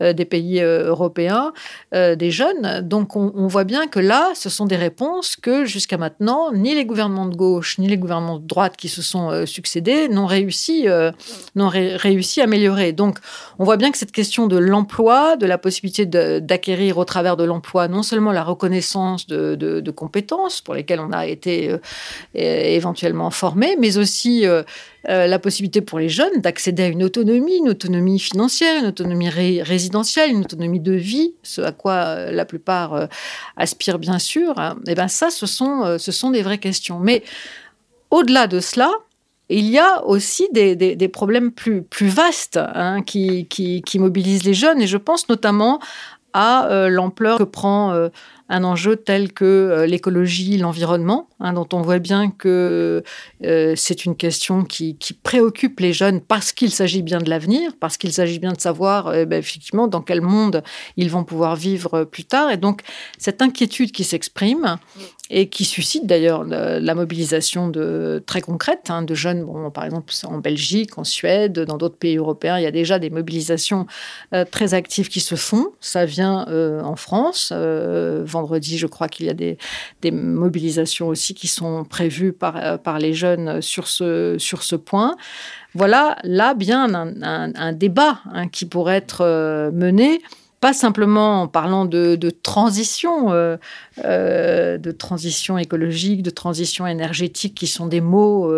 des 0.00 0.24
pays 0.24 0.60
européens, 0.60 1.52
des 1.92 2.30
jeunes. 2.30 2.80
Donc, 2.80 3.16
on, 3.16 3.46
voit 3.46 3.64
bien 3.64 3.86
que 3.86 4.00
là, 4.00 4.32
ce 4.34 4.48
sont 4.48 4.66
des 4.66 4.76
réponses 4.76 5.36
que, 5.36 5.64
jusqu'à 5.64 5.96
maintenant, 5.96 6.52
ni 6.52 6.74
les 6.74 6.84
gouvernements 6.84 7.26
de 7.26 7.36
gauche, 7.36 7.78
ni 7.78 7.88
les 7.88 7.96
gouvernements 7.96 8.38
de 8.38 8.46
droite 8.46 8.76
qui 8.76 8.88
se 8.88 9.02
sont 9.02 9.46
succédés 9.46 10.08
n'ont 10.08 10.26
réussi, 10.26 10.86
n'ont 11.54 11.68
réussi 11.68 12.40
à 12.40 12.44
améliorer. 12.44 12.92
Donc, 12.92 13.18
on 13.58 13.64
voit 13.64 13.76
bien 13.76 13.90
que 13.90 13.98
cette 13.98 14.12
question 14.12 14.46
de 14.46 14.56
l'emploi, 14.56 15.36
de 15.36 15.46
la 15.46 15.58
possibilité 15.58 16.06
d'acquérir 16.06 16.98
au 16.98 17.04
travers 17.04 17.36
de 17.36 17.44
l'emploi 17.44 17.88
non 17.88 18.02
seulement 18.02 18.32
la 18.32 18.42
reconnaissance 18.44 19.26
de, 19.26 19.54
de 19.54 19.90
compétences 19.90 20.60
pour 20.64 20.74
lesquelles 20.74 21.00
on 21.00 21.12
a 21.12 21.26
été 21.26 21.70
euh, 21.70 21.78
éventuellement 22.34 23.30
formé, 23.30 23.76
mais 23.78 23.98
aussi 23.98 24.46
euh, 24.46 24.62
euh, 25.08 25.26
la 25.26 25.38
possibilité 25.38 25.82
pour 25.82 25.98
les 25.98 26.08
jeunes 26.08 26.40
d'accéder 26.40 26.84
à 26.84 26.88
une 26.88 27.04
autonomie, 27.04 27.58
une 27.58 27.68
autonomie 27.68 28.18
financière, 28.18 28.82
une 28.82 28.88
autonomie 28.88 29.28
résidentielle, 29.28 30.30
une 30.30 30.40
autonomie 30.40 30.80
de 30.80 30.92
vie, 30.92 31.34
ce 31.42 31.60
à 31.60 31.72
quoi 31.72 32.30
la 32.32 32.44
plupart 32.46 33.08
aspirent 33.56 33.98
bien 33.98 34.18
sûr. 34.18 34.58
Hein. 34.58 34.76
Et 34.88 34.94
ben 34.94 35.08
ça, 35.08 35.30
ce 35.30 35.46
sont, 35.46 35.98
ce 35.98 36.12
sont 36.12 36.30
des 36.30 36.42
vraies 36.42 36.58
questions. 36.58 36.98
Mais 36.98 37.22
au-delà 38.10 38.46
de 38.46 38.60
cela, 38.60 38.90
il 39.50 39.66
y 39.66 39.78
a 39.78 40.04
aussi 40.06 40.48
des, 40.52 41.08
problèmes 41.08 41.52
plus, 41.52 41.82
plus 41.82 42.08
vastes 42.08 42.56
hein, 42.56 43.02
qui, 43.02 43.46
mobilisent 43.96 44.44
les 44.44 44.54
jeunes, 44.54 44.80
et 44.80 44.86
je 44.86 44.96
pense 44.96 45.28
notamment 45.28 45.80
à 46.32 46.88
l'ampleur 46.88 47.38
que 47.38 47.44
prend 47.44 48.08
un 48.48 48.62
enjeu 48.62 48.96
tel 48.96 49.32
que 49.32 49.44
euh, 49.44 49.86
l'écologie, 49.86 50.58
l'environnement, 50.58 51.28
hein, 51.40 51.54
dont 51.54 51.68
on 51.72 51.80
voit 51.80 51.98
bien 51.98 52.30
que 52.30 53.02
euh, 53.44 53.72
c'est 53.74 54.04
une 54.04 54.16
question 54.16 54.64
qui, 54.64 54.96
préoccupe 55.22 55.80
les 55.80 55.92
jeunes 55.92 56.20
parce 56.20 56.52
qu'il 56.52 56.70
s'agit 56.70 57.02
bien 57.02 57.18
de 57.18 57.30
l'avenir, 57.30 57.72
parce 57.80 57.96
qu'il 57.96 58.12
s'agit 58.12 58.38
bien 58.38 58.52
de 58.52 58.60
savoir 58.60 59.06
euh, 59.06 59.24
ben, 59.24 59.38
effectivement 59.38 59.86
dans 59.86 60.02
quel 60.02 60.20
monde 60.20 60.62
ils 60.96 61.10
vont 61.10 61.24
pouvoir 61.24 61.56
vivre 61.56 62.04
plus 62.04 62.24
tard. 62.24 62.50
Et 62.50 62.56
donc 62.56 62.82
cette 63.16 63.40
inquiétude 63.40 63.92
qui 63.92 64.04
s'exprime 64.04 64.76
et 65.30 65.48
qui 65.48 65.64
suscite 65.64 66.06
d'ailleurs 66.06 66.44
la, 66.44 66.94
mobilisation 66.94 67.72
très 68.26 68.42
concrète 68.42 68.90
hein, 68.90 69.02
de 69.02 69.14
jeunes, 69.14 69.44
bon, 69.44 69.70
par 69.70 69.84
exemple 69.84 70.12
en 70.24 70.38
Belgique, 70.38 70.98
en 70.98 71.04
Suède, 71.04 71.60
dans 71.60 71.78
d'autres 71.78 71.96
pays 71.96 72.18
européens, 72.18 72.58
il 72.58 72.62
y 72.62 72.66
a 72.66 72.70
déjà 72.70 72.98
des 72.98 73.08
mobilisations 73.08 73.86
très 74.50 74.74
actives 74.74 75.08
qui 75.08 75.20
se 75.20 75.34
font. 75.34 75.68
Ça 75.80 76.04
vient 76.04 76.46
en 76.84 76.96
France 76.96 77.52
vendredi, 78.34 78.78
je 78.78 78.86
crois 78.86 79.08
qu'il 79.08 79.26
y 79.26 79.30
a 79.30 79.34
des, 79.34 79.56
mobilisations 80.10 81.08
aussi 81.08 81.34
qui 81.34 81.48
sont 81.48 81.84
prévues 81.84 82.32
par, 82.32 82.56
euh, 82.56 82.98
les 82.98 83.14
jeunes 83.14 83.60
sur 83.62 83.88
ce, 83.88 84.36
sur 84.38 84.62
ce 84.62 84.76
point. 84.76 85.16
Voilà 85.74 86.16
là 86.22 86.54
bien 86.54 86.94
un, 86.94 87.72
débat 87.72 88.20
hein, 88.32 88.48
qui 88.48 88.64
pourrait 88.66 88.96
être 88.96 89.22
euh, 89.22 89.70
mené 89.72 90.20
pas 90.60 90.72
simplement 90.72 91.42
en 91.42 91.46
parlant 91.46 91.84
de, 91.84 92.16
transition, 92.42 93.32
euh, 93.32 93.58
de 93.98 94.90
transition 94.92 95.58
écologique, 95.58 96.22
de 96.22 96.30
transition 96.30 96.86
énergétique, 96.86 97.54
qui 97.54 97.66
sont 97.66 97.86
des 97.86 98.00
mots 98.00 98.50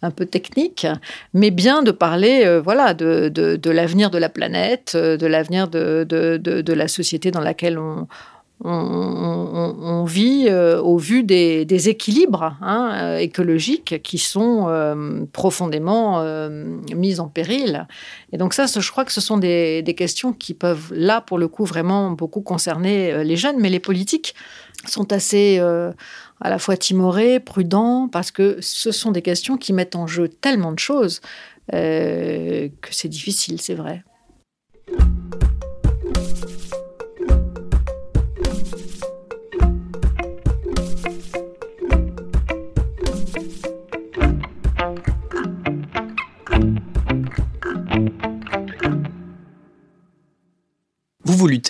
un 0.00 0.10
peu 0.10 0.24
techniques, 0.24 0.86
mais 1.34 1.50
bien 1.50 1.82
de 1.82 1.90
parler, 1.90 2.60
voilà, 2.64 2.94
de, 2.94 3.28
de 3.28 3.70
l'avenir 3.70 4.10
de 4.10 4.16
la 4.16 4.30
planète, 4.30 4.96
de 4.96 5.26
l'avenir 5.26 5.68
de, 5.68 6.72
la 6.72 6.88
société 6.88 7.30
dans 7.30 7.42
laquelle 7.42 7.78
on, 7.78 8.08
on, 8.62 10.04
vit 10.04 10.46
euh, 10.48 10.80
au 10.80 10.98
vu 10.98 11.22
des, 11.22 11.88
équilibres 11.88 12.56
hein, 12.60 12.92
euh, 12.94 13.16
écologiques 13.18 14.02
qui 14.02 14.18
sont 14.18 14.66
euh, 14.68 15.24
profondément 15.32 16.22
mis 16.94 17.20
en 17.20 17.28
péril. 17.28 17.86
Et 18.32 18.38
donc 18.38 18.54
ça, 18.54 18.66
je 18.66 18.90
crois 18.90 19.04
que 19.04 19.12
ce 19.12 19.20
sont 19.20 19.38
des, 19.38 19.94
questions 19.96 20.32
qui 20.32 20.54
peuvent, 20.54 20.92
là, 20.92 21.20
pour 21.20 21.38
le 21.38 21.48
coup, 21.48 21.64
vraiment 21.64 22.10
beaucoup 22.10 22.40
concerner 22.40 23.24
les 23.24 23.36
jeunes, 23.36 23.58
mais 23.58 23.68
les 23.68 23.80
politiques 23.80 24.34
sont 24.86 25.12
assez 25.12 25.58
à 25.58 26.48
la 26.48 26.58
fois 26.58 26.76
timorés, 26.76 27.40
prudents, 27.40 28.08
parce 28.08 28.30
que 28.30 28.58
ce 28.60 28.92
sont 28.92 29.10
des 29.10 29.22
questions 29.22 29.56
qui 29.56 29.72
mettent 29.72 29.96
en 29.96 30.06
jeu 30.06 30.28
tellement 30.28 30.72
de 30.72 30.78
choses 30.78 31.20
que 31.70 32.70
c'est 32.90 33.08
difficile, 33.08 33.60
c'est 33.60 33.74
vrai. 33.74 34.02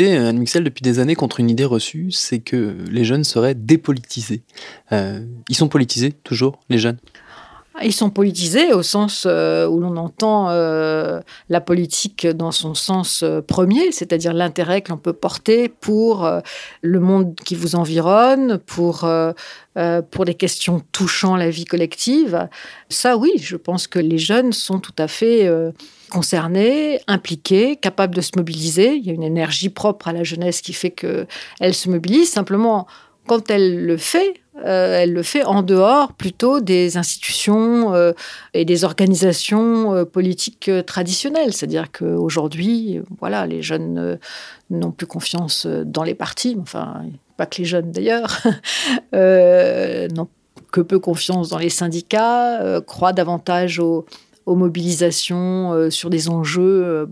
Luttez, 0.01 0.17
Anne 0.17 0.39
Mixel, 0.39 0.65
depuis 0.65 0.83
des 0.83 0.99
années 0.99 1.15
contre 1.15 1.41
une 1.41 1.51
idée 1.51 1.65
reçue, 1.65 2.11
c'est 2.11 2.41
que 2.41 2.77
les 2.91 3.05
jeunes 3.05 3.25
seraient 3.25 3.55
dépolitisés. 3.55 4.43
Euh, 4.93 5.25
ils 5.49 5.55
sont 5.55 5.69
politisés, 5.69 6.13
toujours, 6.13 6.61
les 6.69 6.79
jeunes 6.79 6.99
ils 7.83 7.93
sont 7.93 8.11
politisés 8.11 8.73
au 8.73 8.83
sens 8.83 9.25
euh, 9.27 9.67
où 9.67 9.81
l'on 9.81 9.97
entend 9.97 10.51
euh, 10.51 11.21
la 11.49 11.61
politique 11.61 12.27
dans 12.27 12.53
son 12.53 12.75
sens 12.75 13.25
premier, 13.47 13.93
c'est-à-dire 13.93 14.33
l'intérêt 14.33 14.83
que 14.83 14.91
l'on 14.91 14.99
peut 14.99 15.13
porter 15.13 15.69
pour 15.69 16.31
le 16.83 17.01
monde 17.01 17.35
qui 17.37 17.55
vous 17.55 17.77
environne, 17.77 18.59
pour, 18.59 19.09
pour 20.11 20.25
les 20.25 20.35
questions 20.35 20.83
touchant 20.93 21.37
la 21.37 21.51
vie 21.51 21.65
collective. 21.65 22.49
Ça, 22.89 23.17
oui, 23.17 23.33
je 23.39 23.57
pense 23.57 23.87
que 23.87 23.99
les 23.99 24.19
jeunes 24.19 24.53
sont 24.53 24.79
tout 24.79 24.95
à 24.99 25.09
fait 25.09 25.49
concernée, 26.11 27.01
impliquée, 27.07 27.77
capable 27.77 28.15
de 28.15 28.21
se 28.21 28.33
mobiliser. 28.37 28.95
Il 28.95 29.07
y 29.07 29.11
a 29.11 29.15
une 29.15 29.23
énergie 29.23 29.71
propre 29.71 30.09
à 30.09 30.13
la 30.13 30.25
jeunesse 30.25 30.61
qui 30.61 30.75
fait 30.75 30.91
qu'elle 30.91 31.75
se 31.75 31.89
mobilise. 31.89 32.31
Simplement, 32.31 32.87
quand 33.27 33.51
elle 33.51 33.87
le 33.87 33.97
fait, 33.97 34.35
euh, 34.65 35.01
elle 35.01 35.13
le 35.13 35.23
fait 35.23 35.45
en 35.45 35.63
dehors 35.63 36.13
plutôt 36.13 36.61
des 36.61 36.97
institutions 36.97 37.95
euh, 37.95 38.13
et 38.53 38.65
des 38.65 38.85
organisations 38.85 39.95
euh, 39.95 40.05
politiques 40.05 40.71
traditionnelles. 40.87 41.53
C'est-à-dire 41.53 41.91
qu'aujourd'hui, 41.93 43.01
voilà, 43.21 43.47
les 43.47 43.63
jeunes 43.63 44.19
n'ont 44.71 44.91
plus 44.91 45.07
confiance 45.07 45.67
dans 45.67 46.03
les 46.03 46.15
partis, 46.15 46.57
enfin, 46.61 47.03
pas 47.37 47.47
que 47.47 47.59
les 47.59 47.65
jeunes 47.65 47.91
d'ailleurs, 47.91 48.43
n'ont 49.13 50.29
que 50.73 50.81
peu 50.81 50.99
confiance 50.99 51.49
dans 51.49 51.59
les 51.59 51.71
syndicats, 51.71 52.81
croient 52.87 53.13
davantage 53.13 53.81
aux 53.81 54.05
mobilisations 54.47 55.91
sur 55.91 56.11
des 56.11 56.29
enjeux 56.29 57.09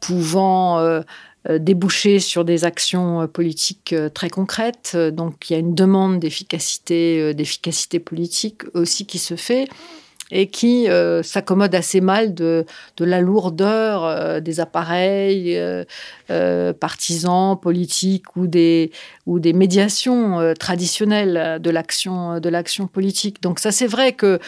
pouvant 0.00 1.02
déboucher 1.48 2.18
sur 2.18 2.44
des 2.44 2.64
actions 2.64 3.26
politiques 3.28 3.94
très 4.14 4.30
concrètes. 4.30 4.96
Donc 4.96 5.48
il 5.48 5.52
y 5.52 5.56
a 5.56 5.58
une 5.58 5.74
demande 5.74 6.18
d'efficacité, 6.18 7.32
d'efficacité 7.34 7.98
politique 8.00 8.62
aussi 8.74 9.06
qui 9.06 9.18
se 9.18 9.36
fait 9.36 9.68
et 10.30 10.48
qui 10.48 10.88
s'accommode 11.22 11.74
assez 11.74 12.02
mal 12.02 12.34
de, 12.34 12.66
la 12.98 13.20
lourdeur 13.20 14.42
des 14.42 14.60
appareils 14.60 15.58
partisans, 16.80 17.58
politiques 17.58 18.36
ou 18.36 18.46
des, 18.46 18.90
ou 19.24 19.40
des 19.40 19.54
médiations 19.54 20.52
traditionnelles 20.58 21.58
de 21.62 21.70
l'action 22.50 22.86
politique. 22.88 23.42
Donc 23.42 23.58
ça, 23.58 23.72
c'est 23.72 23.86
vrai 23.86 24.12
que 24.12 24.38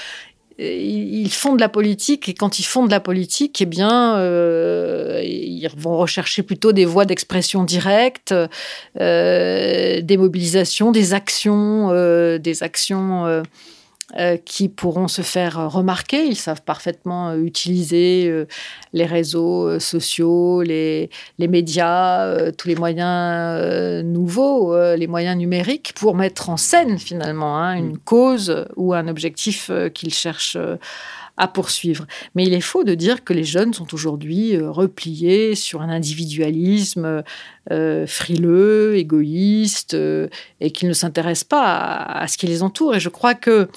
ils 0.61 1.33
font 1.33 1.55
de 1.55 1.61
la 1.61 1.69
politique 1.69 2.29
et 2.29 2.35
quand 2.35 2.59
ils 2.59 2.64
font 2.64 2.85
de 2.85 2.90
la 2.90 3.00
politique, 3.00 3.61
eh 3.62 3.67
bien, 3.67 4.17
euh, 4.19 5.21
ils 5.25 5.69
vont 5.76 5.97
rechercher 5.97 6.43
plutôt 6.43 6.73
des 6.73 6.85
voies 6.85 7.07
d'expression 7.07 7.64
directe, 7.64 8.35
euh, 9.00 10.00
des 10.02 10.17
mobilisations, 10.17 10.93
des 10.93 11.14
actions, 11.14 11.90
euh, 11.90 12.38
des 12.38 12.62
actions 12.62 13.43
euh, 14.19 14.37
qui 14.37 14.69
pourront 14.69 15.09
se 15.09 15.23
faire 15.23 15.71
remarquer. 15.71 16.25
Ils 16.26 16.37
savent 16.37 16.62
parfaitement 16.62 17.35
utiliser 17.35 18.47
les 18.93 19.07
réseaux 19.07 19.79
sociaux, 19.79 20.62
les, 20.62 21.11
les 21.38 21.49
médias, 21.49 22.50
tous 22.52 22.69
les 22.69 22.76
moyens 22.76 24.05
nouveaux, 24.05 24.76
les 24.95 25.07
moyens 25.07 25.37
numériques 25.37 25.93
pour 25.97 26.14
mettre 26.14 26.50
en 26.50 26.57
scène 26.57 26.99
finalement 26.99 27.59
hein, 27.59 27.75
une 27.75 27.93
mm. 27.93 27.99
cause 28.05 28.67
ou 28.76 28.95
un 28.95 29.09
objectif 29.09 29.71
qu'ils 29.95 30.14
cherchent 30.14 30.59
à 31.40 31.49
poursuivre. 31.49 32.07
Mais 32.35 32.45
il 32.45 32.52
est 32.52 32.61
faux 32.61 32.85
de 32.85 32.95
dire 32.95 33.25
que 33.25 33.33
les 33.33 33.45
jeunes 33.45 33.73
sont 33.73 33.95
aujourd'hui 33.95 34.57
euh, 34.57 34.71
repliés 34.71 35.55
sur 35.55 35.81
un 35.81 35.88
individualisme 35.88 37.23
euh, 37.73 38.07
frileux, 38.07 38.97
égoïste, 38.97 39.95
euh, 39.95 40.29
et 40.61 40.71
qu'ils 40.71 40.88
ne 40.88 40.93
s'intéressent 40.93 41.49
pas 41.49 41.64
à, 41.64 42.29
ce 42.29 42.37
qui 42.37 42.47
les 42.47 42.62
entoure. 42.62 42.95
Et 42.95 43.00
je 43.00 43.09
crois 43.09 43.35
que 43.35 43.69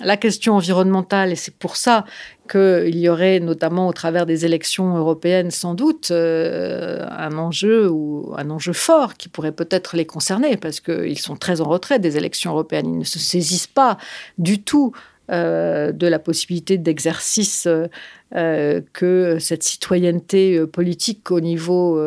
la 0.00 0.16
question 0.16 0.54
environnementale, 0.54 1.32
et 1.32 1.36
c'est 1.36 1.54
pour 1.54 1.76
ça 1.76 2.04
qu'il 2.50 2.96
y 2.96 3.08
aurait 3.08 3.40
notamment 3.40 3.88
au 3.88 3.92
travers 3.92 4.26
des 4.26 4.44
élections 4.44 4.96
européennes 4.96 5.50
sans 5.50 5.74
doute 5.74 6.10
un 6.10 7.38
enjeu 7.38 7.88
ou 7.90 8.32
un 8.36 8.50
enjeu 8.50 8.72
fort 8.72 9.14
qui 9.14 9.28
pourrait 9.28 9.52
peut-être 9.52 9.96
les 9.96 10.06
concerner 10.06 10.56
parce 10.56 10.80
qu'ils 10.80 11.18
sont 11.18 11.36
très 11.36 11.60
en 11.60 11.68
retrait 11.68 11.98
des 11.98 12.16
élections 12.16 12.52
européennes. 12.52 12.86
Ils 12.86 12.98
ne 12.98 13.04
se 13.04 13.18
saisissent 13.18 13.66
pas 13.66 13.96
du 14.38 14.62
tout 14.62 14.92
euh, 15.32 15.90
de 15.90 16.06
la 16.06 16.20
possibilité 16.20 16.78
d'exercice 16.78 17.66
euh, 17.66 18.80
que 18.92 19.38
cette 19.40 19.64
citoyenneté 19.64 20.56
euh, 20.56 20.68
politique 20.68 21.32
au 21.32 21.40
niveau 21.40 22.00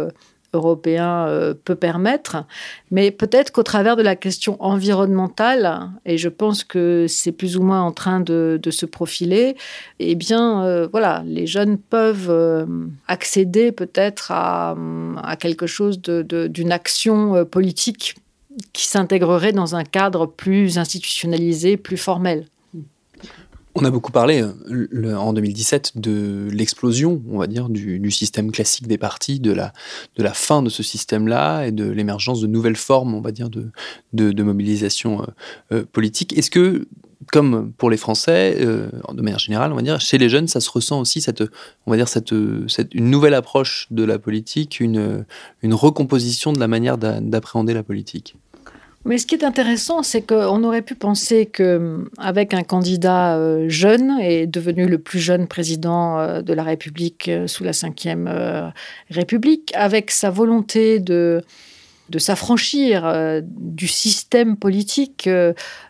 européen 0.53 1.27
peut 1.63 1.75
permettre, 1.75 2.45
mais 2.91 3.11
peut-être 3.11 3.51
qu'au 3.51 3.63
travers 3.63 3.95
de 3.95 4.01
la 4.01 4.15
question 4.15 4.57
environnementale, 4.59 5.89
et 6.05 6.17
je 6.17 6.29
pense 6.29 6.63
que 6.63 7.05
c'est 7.07 7.31
plus 7.31 7.57
ou 7.57 7.63
moins 7.63 7.81
en 7.81 7.91
train 7.91 8.19
de, 8.19 8.59
se 8.69 8.85
profiler, 8.85 9.55
eh 9.99 10.15
bien, 10.15 10.87
voilà, 10.91 11.23
les 11.25 11.47
jeunes 11.47 11.77
peuvent 11.77 12.67
accéder 13.07 13.71
peut-être 13.71 14.31
à, 14.31 14.75
quelque 15.39 15.67
chose 15.67 16.01
d'une 16.01 16.71
action 16.71 17.45
politique 17.45 18.15
qui 18.73 18.87
s'intégrerait 18.87 19.53
dans 19.53 19.75
un 19.75 19.83
cadre 19.83 20.25
plus 20.25 20.77
institutionnalisé, 20.77 21.77
plus 21.77 21.97
formel. 21.97 22.45
On 23.75 23.85
a 23.85 23.91
beaucoup 23.91 24.11
parlé 24.11 24.41
euh, 24.41 25.15
en 25.15 25.31
2017 25.31 25.99
de 25.99 26.47
l'explosion, 26.51 27.21
on 27.29 27.37
va 27.37 27.47
dire, 27.47 27.69
du, 27.69 28.11
système 28.11 28.51
classique 28.51 28.87
des 28.87 28.97
partis, 28.97 29.39
de 29.39 29.51
la, 29.51 29.73
fin 30.33 30.63
de 30.63 30.69
ce 30.69 30.81
système-là 30.81 31.65
et 31.65 31.71
de 31.71 31.85
l'émergence 31.85 32.41
de 32.41 32.47
nouvelles 32.47 32.75
formes, 32.75 33.13
on 33.13 33.21
va 33.21 33.31
dire, 33.31 33.49
de, 33.49 34.43
mobilisation 34.43 35.21
euh, 35.21 35.25
euh, 35.71 35.85
politique. 35.91 36.35
Est-ce 36.35 36.49
que, 36.49 36.87
comme 37.31 37.71
pour 37.77 37.91
les 37.91 37.97
Français, 37.97 38.57
de 38.59 39.21
manière 39.21 39.39
générale, 39.39 39.71
on 39.71 39.75
va 39.75 39.83
dire, 39.83 40.01
chez 40.01 40.17
les 40.17 40.29
jeunes, 40.29 40.47
ça 40.47 40.61
se 40.61 40.69
ressent 40.69 40.99
aussi 40.99 41.21
cette, 41.21 41.43
on 41.85 41.91
va 41.91 41.97
dire, 41.97 42.07
cette, 42.07 42.31
une 42.31 43.09
nouvelle 43.11 43.35
approche 43.35 43.87
de 43.91 44.03
la 44.03 44.17
politique, 44.17 44.79
une 44.79 45.25
recomposition 45.63 46.53
de 46.53 46.59
la 46.59 46.67
manière 46.67 46.97
d'appréhender 46.97 47.75
la 47.75 47.83
politique? 47.83 48.35
Mais 49.05 49.17
ce 49.17 49.25
qui 49.25 49.35
est 49.35 49.45
intéressant, 49.45 50.03
c'est 50.03 50.21
qu'on 50.21 50.63
aurait 50.63 50.81
pu 50.81 50.93
penser 50.93 51.45
qu'avec 51.45 52.53
un 52.53 52.63
candidat 52.63 53.37
euh, 53.37 53.69
jeune 53.69 54.19
et 54.19 54.45
devenu 54.45 54.87
le 54.87 54.97
plus 54.97 55.19
jeune 55.19 55.47
président 55.47 56.19
euh, 56.19 56.41
de 56.41 56.53
la 56.53 56.63
République 56.63 57.29
euh, 57.29 57.47
sous 57.47 57.63
la 57.63 57.71
Ve 57.71 58.71
République, 59.09 59.71
avec 59.73 60.11
sa 60.11 60.29
volonté 60.29 60.99
de, 60.99 61.41
de 62.09 62.19
s'affranchir 62.19 63.41
du 63.43 63.87
système 63.87 64.57
politique 64.57 65.29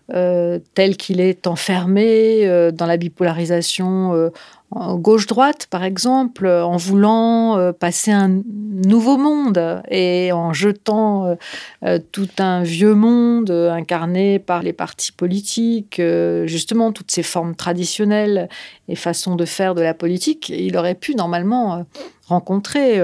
tel 0.08 0.98
qu'il 0.98 1.20
est 1.20 1.48
enfermé 1.48 2.72
dans 2.72 2.86
la 2.86 2.98
bipolarisation 2.98 4.32
gauche-droite, 4.72 5.68
par 5.68 5.84
exemple, 5.84 6.48
en 6.48 6.78
voulant 6.78 7.58
euh, 7.58 7.72
passer 7.72 8.12
un 8.12 8.42
nouveau 8.48 9.18
monde 9.18 9.82
et 9.90 10.32
en 10.32 10.54
jetant 10.54 11.26
euh, 11.26 11.36
euh, 11.84 12.00
tout 12.12 12.30
un 12.38 12.62
vieux 12.64 12.94
monde 12.94 13.50
incarné 13.50 14.38
par 14.38 14.62
les 14.62 14.74
partis 14.74 15.12
politiques, 15.12 16.02
justement 16.46 16.92
toutes 16.92 17.12
ces 17.12 17.24
formes 17.24 17.56
traditionnelles 17.56 18.50
et 18.88 18.96
façons 18.96 19.36
de 19.36 19.46
faire 19.46 19.76
de 19.76 19.82
la 19.82 19.94
politique, 19.94 20.50
il 20.50 20.78
aurait 20.78 20.96
pu 20.96 21.16
normalement 21.16 21.86
rencontrer 22.28 23.02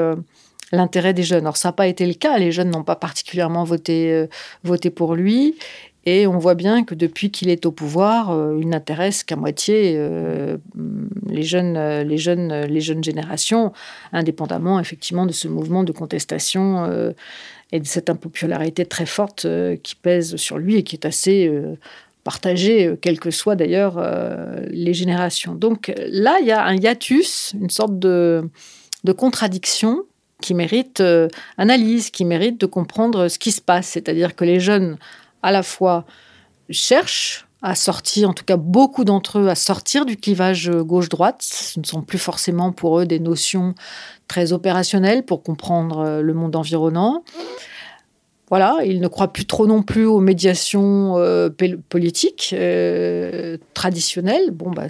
l'intérêt 0.71 1.13
des 1.13 1.23
jeunes. 1.23 1.41
Alors 1.41 1.57
ça 1.57 1.69
n'a 1.69 1.73
pas 1.73 1.87
été 1.87 2.05
le 2.05 2.13
cas, 2.13 2.37
les 2.37 2.51
jeunes 2.51 2.69
n'ont 2.69 2.83
pas 2.83 2.95
particulièrement 2.95 3.63
voté, 3.63 4.27
voté 4.63 4.89
pour 4.89 5.15
lui. 5.15 5.55
Et 6.05 6.27
on 6.27 6.37
voit 6.37 6.53
bien 6.53 6.83
que 6.83 6.93
depuis 6.93 7.31
qu'il 7.31 7.49
est 7.49 7.65
au 7.65 7.71
pouvoir, 7.71 8.29
euh, 8.29 8.57
il 8.61 8.69
n'intéresse 8.69 9.23
qu'à 9.23 9.35
moitié 9.35 9.95
euh, 9.97 10.57
les, 11.27 11.41
jeunes, 11.41 11.77
euh, 11.77 12.03
les, 12.03 12.17
jeunes, 12.17 12.53
les 12.65 12.81
jeunes 12.81 13.03
générations, 13.03 13.73
indépendamment 14.13 14.79
effectivement 14.79 15.25
de 15.25 15.31
ce 15.31 15.47
mouvement 15.47 15.83
de 15.83 15.91
contestation 15.91 16.85
et 17.71 17.79
de 17.79 17.85
cette 17.85 18.09
impopularité 18.09 18.85
très 18.85 19.07
forte 19.07 19.47
qui 19.81 19.95
pèse 19.95 20.35
sur 20.35 20.59
lui 20.59 20.75
et 20.75 20.83
qui 20.83 20.95
est 20.95 21.05
assez 21.05 21.51
partagée, 22.23 22.95
quelles 23.01 23.19
que 23.19 23.31
soient 23.31 23.55
d'ailleurs 23.55 24.01
les 24.69 24.93
générations. 24.93 25.55
Donc 25.55 25.91
là, 25.97 26.37
il 26.39 26.47
y 26.47 26.51
a 26.51 26.63
un 26.63 26.75
hiatus, 26.75 27.55
une 27.59 27.69
sorte 27.69 27.97
de, 27.97 28.47
de 29.03 29.11
contradiction 29.11 30.03
qui 30.41 30.53
mérite 30.53 31.03
analyse, 31.57 32.11
qui 32.11 32.25
mérite 32.25 32.59
de 32.59 32.65
comprendre 32.65 33.27
ce 33.27 33.39
qui 33.39 33.51
se 33.51 33.61
passe. 33.61 33.87
C'est-à-dire 33.87 34.35
que 34.35 34.45
les 34.45 34.59
jeunes 34.59 34.97
à 35.45 35.51
la 35.51 35.61
fois 35.61 36.05
cherchent 36.71 37.47
à 37.61 37.75
sortir, 37.75 38.29
en 38.29 38.33
tout 38.33 38.43
cas 38.43 38.57
beaucoup 38.57 39.03
d'entre 39.03 39.39
eux, 39.39 39.47
à 39.47 39.55
sortir 39.55 40.05
du 40.05 40.17
clivage 40.17 40.71
gauche-droite. 40.71 41.37
Ce 41.41 41.79
ne 41.79 41.85
sont 41.85 42.01
plus 42.01 42.17
forcément 42.17 42.71
pour 42.71 42.99
eux 42.99 43.05
des 43.05 43.19
notions 43.19 43.75
très 44.27 44.53
opérationnelles 44.53 45.23
pour 45.23 45.43
comprendre 45.43 45.99
euh, 45.99 46.21
le 46.21 46.33
monde 46.33 46.55
environnant. 46.55 47.23
Voilà, 48.49 48.77
il 48.85 49.01
ne 49.01 49.07
croit 49.07 49.33
plus 49.33 49.45
trop 49.45 49.65
non 49.65 49.81
plus 49.81 50.05
aux 50.05 50.19
médiations 50.19 51.17
euh, 51.17 51.49
politiques 51.89 52.53
euh, 52.53 53.57
traditionnelles. 53.73 54.51
Bon, 54.51 54.69
bah, 54.69 54.85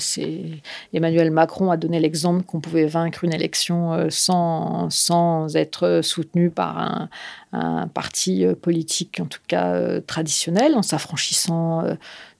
Emmanuel 0.94 1.32
Macron 1.32 1.72
a 1.72 1.78
donné 1.78 2.02
l'exemple 2.02 2.44
qu'on 2.44 2.60
pouvait 2.60 2.86
vaincre 2.86 3.24
une 3.24 3.34
élection 3.34 3.94
euh, 3.94 4.08
sans, 4.10 5.56
être 5.56 6.02
soutenu 6.04 6.50
par 6.50 7.08
un, 7.54 7.88
parti 7.88 8.46
politique, 8.62 9.22
en 9.22 9.26
tout 9.28 9.39
cas 9.48 10.02
traditionnel, 10.02 10.76
en 10.76 10.82
s'affranchissant 10.82 11.84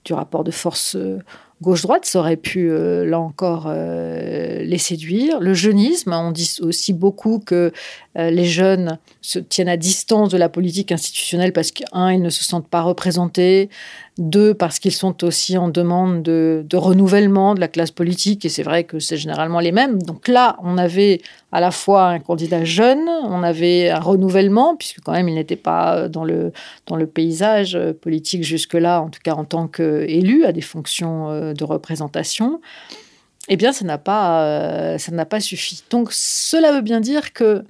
du 0.04 0.14
rapport 0.14 0.44
de 0.44 0.52
force 0.52 0.98
gauche-droite, 1.66 2.06
ça 2.06 2.20
aurait 2.20 2.38
pu, 2.38 2.70
euh, 2.70 3.06
là 3.06 3.20
encore, 3.20 3.66
euh, 3.68 4.64
les 4.64 4.78
séduire. 4.78 5.40
Le 5.40 5.54
jeunisme, 5.54 6.14
on 6.14 6.32
dit 6.32 6.58
aussi 6.62 6.94
beaucoup 6.94 7.40
que 7.40 7.72
euh, 8.18 8.30
les 8.30 8.46
jeunes 8.46 9.00
se 9.22 9.40
tiennent 9.40 9.68
à 9.68 9.76
distance 9.76 10.30
de 10.30 10.38
la 10.38 10.48
politique 10.48 10.92
institutionnelle 10.92 11.52
parce 11.54 11.72
qu'un, 11.72 12.14
ils 12.14 12.22
ne 12.22 12.30
se 12.30 12.44
sentent 12.44 12.70
pas 12.70 12.84
représentés, 12.84 13.70
deux, 14.18 14.54
parce 14.54 14.80
qu'ils 14.80 14.94
sont 14.94 15.24
aussi 15.24 15.58
en 15.58 15.68
demande 15.68 16.24
de, 16.24 16.66
renouvellement 16.74 17.54
de 17.54 17.60
la 17.60 17.68
classe 17.68 17.92
politique, 17.92 18.46
et 18.46 18.50
c'est 18.50 18.64
vrai 18.64 18.84
que 18.84 19.00
c'est 19.00 19.18
généralement 19.18 19.60
les 19.60 19.72
mêmes. 19.72 20.02
Donc 20.02 20.28
là, 20.28 20.58
on 20.64 20.78
avait 20.78 21.22
à 21.52 21.60
la 21.60 21.72
fois 21.72 22.08
un 22.08 22.20
candidat 22.20 22.64
jeune, 22.64 23.08
on 23.24 23.44
avait 23.44 23.90
un 23.90 24.00
renouvellement, 24.00 24.76
puisque 24.76 25.02
quand 25.02 25.12
même 25.12 25.28
il 25.28 25.36
n'était 25.36 25.56
pas 25.56 26.08
dans 26.08 26.24
le, 26.24 26.54
dans 26.88 26.96
le 26.96 27.08
paysage 27.08 27.78
politique 28.02 28.44
jusque-là, 28.44 29.02
en 29.02 29.10
tout 29.10 29.20
cas 29.24 29.34
en 29.34 29.46
tant 29.46 29.68
qu'élu, 29.68 30.46
à 30.46 30.52
des 30.52 30.62
fonctions 30.62 31.54
de 31.54 31.64
représentation. 31.64 32.62
Eh 33.48 33.58
bien, 33.58 33.74
ça 33.74 33.86
n'a 33.86 33.98
pas, 33.98 34.98
ça 34.98 35.12
n'a 35.12 35.26
pas 35.26 35.40
suffi. 35.40 35.84
Donc, 35.90 36.10
cela 36.12 36.72
veut 36.72 36.82
bien 36.82 37.00
dire 37.00 37.32
que 37.32 37.64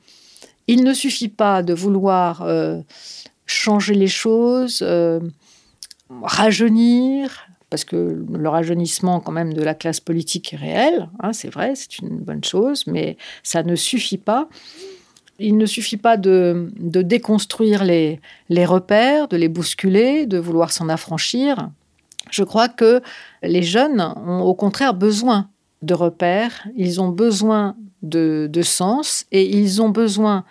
il 0.67 0.83
ne 0.83 0.93
suffit 0.93 1.27
pas 1.27 1.63
de 1.63 1.73
vouloir 1.73 2.41
euh, 2.41 2.79
changer 3.45 3.93
les 3.93 4.07
choses, 4.07 4.79
euh, 4.81 5.19
rajeunir, 6.21 7.47
parce 7.69 7.83
que 7.83 8.23
le 8.31 8.49
rajeunissement 8.49 9.19
quand 9.19 9.31
même 9.31 9.53
de 9.53 9.61
la 9.61 9.73
classe 9.73 9.99
politique 9.99 10.53
est 10.53 10.57
réel, 10.57 11.09
hein, 11.19 11.33
c'est 11.33 11.49
vrai, 11.49 11.73
c'est 11.75 11.99
une 11.99 12.17
bonne 12.17 12.43
chose, 12.43 12.85
mais 12.87 13.17
ça 13.43 13.63
ne 13.63 13.75
suffit 13.75 14.17
pas. 14.17 14.47
Il 15.37 15.57
ne 15.57 15.65
suffit 15.65 15.97
pas 15.97 16.15
de, 16.15 16.71
déconstruire 16.79 17.83
les, 17.83 18.21
les, 18.47 18.65
repères, 18.65 19.27
de 19.27 19.35
les 19.35 19.49
bousculer, 19.49 20.25
de 20.25 20.37
vouloir 20.37 20.71
s'en 20.71 20.87
affranchir. 20.87 21.69
Je 22.31 22.43
crois 22.43 22.69
que 22.69 23.01
les 23.43 23.63
jeunes 23.63 24.01
ont 24.01 24.41
au 24.41 24.55
contraire 24.55 24.93
besoin 24.93 25.49
de 25.81 25.93
repères, 25.93 26.67
ils 26.75 27.01
ont 27.01 27.09
besoin 27.09 27.75
de, 28.01 28.61
sens 28.61 29.25
et 29.31 29.57
ils 29.57 29.81
ont 29.81 29.89
besoin, 29.89 30.43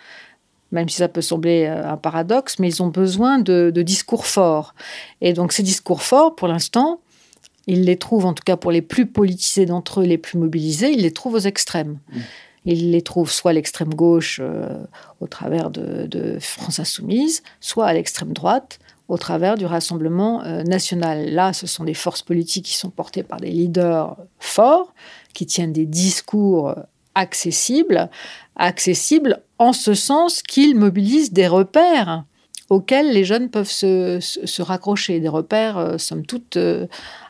même 0.71 0.89
si 0.89 0.97
ça 0.97 1.07
peut 1.07 1.21
sembler 1.21 1.65
euh, 1.65 1.89
un 1.89 1.97
paradoxe, 1.97 2.59
mais 2.59 2.67
ils 2.67 2.83
ont 2.83 2.87
besoin 2.87 3.39
de, 3.39 3.71
discours 3.81 4.25
forts. 4.25 4.75
Et 5.21 5.33
donc 5.33 5.53
ces 5.53 5.63
discours 5.63 6.01
forts, 6.01 6.35
pour 6.35 6.47
l'instant, 6.47 6.99
ils 7.67 7.83
les 7.83 7.97
trouvent, 7.97 8.25
en 8.25 8.33
tout 8.33 8.43
cas 8.45 8.57
pour 8.57 8.71
les 8.71 8.81
plus 8.81 9.05
politisés 9.05 9.65
d'entre 9.65 10.01
eux, 10.01 10.05
les 10.05 10.17
plus 10.17 10.37
mobilisés, 10.37 10.91
ils 10.91 11.01
les 11.01 11.11
trouvent 11.11 11.35
aux 11.35 11.39
extrêmes. 11.39 11.99
Mmh. 12.11 12.19
Ils 12.67 12.91
les 12.91 13.03
trouvent 13.03 13.31
soit 13.31 13.51
à 13.51 13.53
l'extrême 13.53 13.93
gauche 13.93 14.39
euh, 14.41 14.67
au 15.19 15.27
travers 15.27 15.69
de, 15.69 16.07
de, 16.07 16.39
France 16.39 16.79
Insoumise, 16.79 17.43
soit 17.59 17.85
à 17.85 17.93
l'extrême 17.93 18.33
droite 18.33 18.79
au 19.07 19.19
travers 19.19 19.55
du 19.55 19.67
Rassemblement 19.67 20.41
national. 20.63 21.29
Là, 21.29 21.53
ce 21.53 21.67
sont 21.67 21.83
des 21.83 21.93
forces 21.93 22.23
politiques 22.23 22.65
qui 22.65 22.73
sont 22.73 22.89
portées 22.89 23.21
par 23.21 23.39
des 23.39 23.51
leaders 23.51 24.17
forts, 24.39 24.95
qui 25.35 25.45
tiennent 25.45 25.73
des 25.73 25.85
discours 25.85 26.73
accessibles, 27.13 28.09
accessibles 28.55 29.43
en 29.57 29.73
ce 29.73 29.93
sens 29.93 30.41
qu'ils 30.41 30.75
mobilisent 30.75 31.33
des 31.33 31.47
repères 31.47 32.23
auxquels 32.69 33.11
les 33.11 33.23
jeunes 33.23 33.49
peuvent 33.49 33.69
se, 33.69 34.61
raccrocher, 34.61 35.19
des 35.19 35.29
repères, 35.29 35.77
euh, 35.77 35.97
somme 35.97 36.25
toute, 36.25 36.57
euh, 36.57 36.87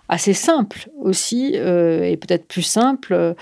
assez 0.07 0.33
simples 0.33 0.89
aussi, 0.99 1.53
euh, 1.55 2.03
et 2.03 2.15
peut-être 2.15 2.47
plus 2.47 2.61
simples 2.61 3.35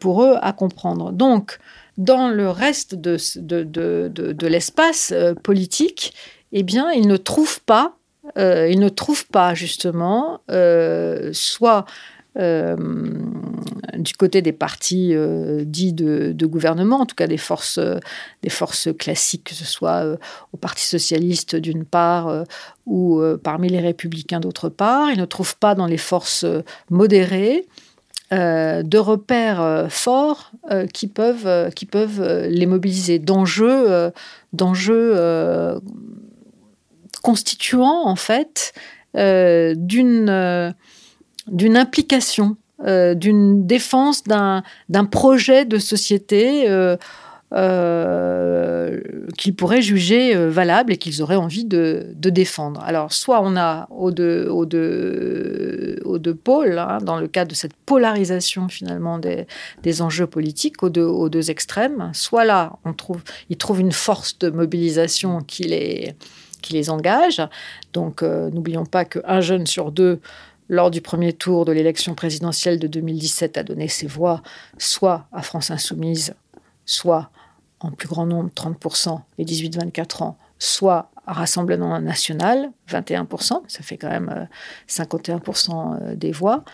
pour 0.00 0.24
eux 0.24 0.36
à 0.42 0.52
comprendre. 0.52 1.12
Donc, 1.12 1.58
dans 1.98 2.28
le 2.28 2.50
reste 2.50 2.94
de, 2.94 3.16
de, 3.36 4.46
l'espace 4.46 5.14
politique, 5.44 6.12
eh 6.52 6.64
bien, 6.64 6.90
ils 6.90 7.06
ne 7.06 7.16
trouvent 7.16 7.60
pas, 7.60 7.94
ils 8.36 8.80
ne 8.80 8.88
trouvent 8.88 9.26
pas 9.28 9.54
justement, 9.54 10.40
soit 11.32 11.86
euh, 12.38 12.76
du 14.00 14.14
côté 14.14 14.42
des 14.42 14.52
partis 14.52 15.14
euh, 15.14 15.64
dits 15.64 15.92
de, 15.92 16.46
gouvernement, 16.46 17.00
en 17.00 17.06
tout 17.06 17.14
cas 17.14 17.26
des 17.26 17.36
forces, 17.36 17.78
euh, 17.78 17.98
des 18.42 18.50
forces 18.50 18.88
classiques, 18.98 19.44
que 19.44 19.54
ce 19.54 19.64
soit 19.64 20.16
au 20.52 20.56
Parti 20.56 20.84
socialiste 20.84 21.56
d'une 21.56 21.84
part 21.84 22.44
ou 22.86 23.22
parmi 23.42 23.68
les 23.68 23.80
républicains 23.80 24.40
d'autre 24.40 24.68
part. 24.68 25.10
Ils 25.10 25.18
ne 25.18 25.24
trouvent 25.24 25.56
pas 25.56 25.74
dans 25.74 25.86
les 25.86 25.98
forces 25.98 26.44
modérées 26.90 27.66
de 28.30 28.98
repères 28.98 29.86
forts 29.90 30.52
qui, 30.92 31.06
peuvent, 31.06 31.70
qui 31.74 31.86
peuvent 31.86 32.46
les 32.48 32.66
mobiliser, 32.66 33.18
d'enjeux, 33.18 34.12
d'enjeux 34.52 35.80
constituant 37.22 38.06
en 38.06 38.16
fait 38.16 38.72
d'une 39.14 40.74
d'une 41.50 41.76
implication, 41.76 42.56
euh, 42.86 43.14
d'une 43.14 43.66
défense 43.66 44.24
d'un 44.24 45.04
projet 45.10 45.66
de 45.66 45.76
société 45.76 46.70
euh, 46.70 46.96
euh, 47.52 49.00
qu'ils 49.36 49.54
pourraient 49.54 49.82
juger 49.82 50.34
valable 50.48 50.94
et 50.94 50.96
qu'ils 50.96 51.20
auraient 51.20 51.36
envie 51.36 51.66
de, 51.66 52.06
défendre. 52.14 52.82
Alors, 52.82 53.12
soit 53.12 53.42
on 53.42 53.54
a 53.54 53.86
aux 53.90 54.12
deux, 54.12 54.48
aux 54.48 54.64
deux, 54.64 56.00
aux 56.06 56.18
deux 56.18 56.34
pôles, 56.34 56.78
hein, 56.78 56.98
dans 57.02 57.18
le 57.18 57.28
cadre 57.28 57.50
de 57.50 57.54
cette 57.54 57.74
polarisation 57.74 58.68
finalement 58.68 59.18
des, 59.18 59.46
des 59.82 60.00
enjeux 60.00 60.26
politiques, 60.26 60.82
aux 60.82 60.90
deux, 60.90 61.04
aux 61.04 61.28
deux 61.28 61.50
extrêmes, 61.50 62.10
soit 62.14 62.46
là, 62.46 62.78
on 62.86 62.94
trouve, 62.94 63.20
ils 63.50 63.58
trouvent 63.58 63.80
une 63.80 63.92
force 63.92 64.38
de 64.38 64.48
mobilisation 64.48 65.40
qui 65.42 65.64
les, 65.64 66.14
qui 66.62 66.72
les 66.72 66.88
engage. 66.88 67.42
Donc, 67.92 68.22
n'oublions 68.22 68.86
pas 68.86 69.04
qu'un 69.04 69.42
jeune 69.42 69.66
sur 69.66 69.92
deux 69.92 70.20
lors 70.70 70.92
du 70.92 71.00
premier 71.00 71.32
tour 71.32 71.64
de 71.64 71.72
l'élection 71.72 72.14
présidentielle 72.14 72.78
de 72.78 72.86
2017, 72.86 73.58
a 73.58 73.64
donné 73.64 73.88
ses 73.88 74.06
voix 74.06 74.40
soit 74.78 75.26
à 75.32 75.42
France 75.42 75.72
Insoumise, 75.72 76.34
soit 76.86 77.30
en 77.80 77.90
plus 77.90 78.06
grand 78.06 78.24
nombre, 78.24 78.50
30%, 78.54 79.20
les 79.36 79.44
18-24 79.44 80.22
ans, 80.22 80.38
soit 80.60 81.10
à 81.26 81.32
Rassemblement 81.32 82.00
national, 82.00 82.70
21%, 82.88 83.62
ça 83.66 83.82
fait 83.82 83.96
quand 83.96 84.10
même 84.10 84.48
51% 84.88 85.70
euh, 85.70 86.10
euh, 86.12 86.14
des 86.14 86.30
voix. 86.30 86.64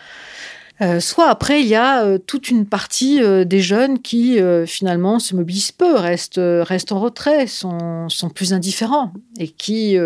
Euh, 0.83 1.01
soit 1.01 1.31
après, 1.31 1.63
il 1.63 1.67
y 1.67 1.75
a 1.75 2.19
toute 2.19 2.51
une 2.51 2.67
partie 2.67 3.23
des 3.47 3.61
jeunes 3.61 4.01
qui 4.01 4.39
finalement 4.67 5.19
se 5.19 5.35
mobilisent 5.35 5.73
peu, 5.73 5.95
restent, 5.95 6.39
en 6.39 7.01
retrait, 7.01 7.47
sont 7.47 8.09
plus 8.35 8.53
indifférents 8.53 9.15
et 9.39 9.49
qui 9.49 9.97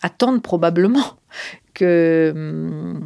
attendent 0.00 0.42
probablement 0.42 1.18
Hum, 1.84 3.00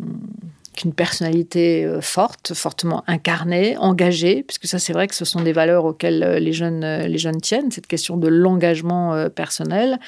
qu'une 0.75 0.95
personnalité 0.95 1.85
euh, 1.85 2.01
forte, 2.01 2.55
fortement 2.55 3.05
incarnée, 3.07 3.77
engagée, 3.77 4.43
puisque 4.43 4.67
ça 4.67 4.79
c'est 4.79 4.93
vrai 4.93 5.07
que 5.07 5.15
ce 5.15 5.25
sont 5.25 5.41
des 5.41 5.53
valeurs 5.53 5.85
auxquelles 5.85 6.23
euh, 6.23 6.39
les 6.39 6.53
jeunes, 6.53 6.85
euh, 6.85 7.07
les 7.07 7.19
jeunes 7.19 7.41
tiennent, 7.41 7.71
cette 7.71 7.87
question 7.87 8.17
de 8.17 8.29
l'engagement 8.29 9.29
personnel, 9.31 9.99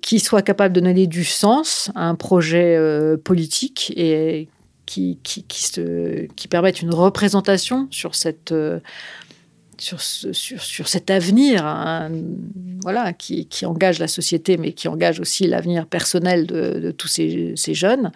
qui 0.00 0.20
soit 0.20 0.40
capable 0.40 0.74
de 0.74 0.80
donner 0.80 1.06
du 1.06 1.24
sens 1.24 1.90
à 1.94 2.08
un 2.08 2.14
projet 2.14 2.78
politique 3.22 3.92
et 3.94 4.48
qui, 4.86 5.18
qui 5.22 6.48
permette 6.48 6.80
une 6.80 6.94
représentation 6.94 7.86
sur 7.90 8.14
cette 8.14 8.54
sur, 9.78 10.00
sur, 10.00 10.62
sur, 10.62 10.88
cet 10.88 11.10
avenir 11.10 11.64
hein, 11.64 12.10
voilà, 12.82 13.12
qui, 13.12 13.46
qui, 13.46 13.66
engage 13.66 13.98
la 13.98 14.08
société, 14.08 14.56
mais 14.56 14.72
qui 14.72 14.88
engage 14.88 15.20
aussi 15.20 15.46
l'avenir 15.46 15.86
personnel 15.86 16.46
de, 16.46 16.90
tous 16.90 17.08
ces, 17.08 17.52
ces 17.56 17.74
jeunes. 17.74 18.12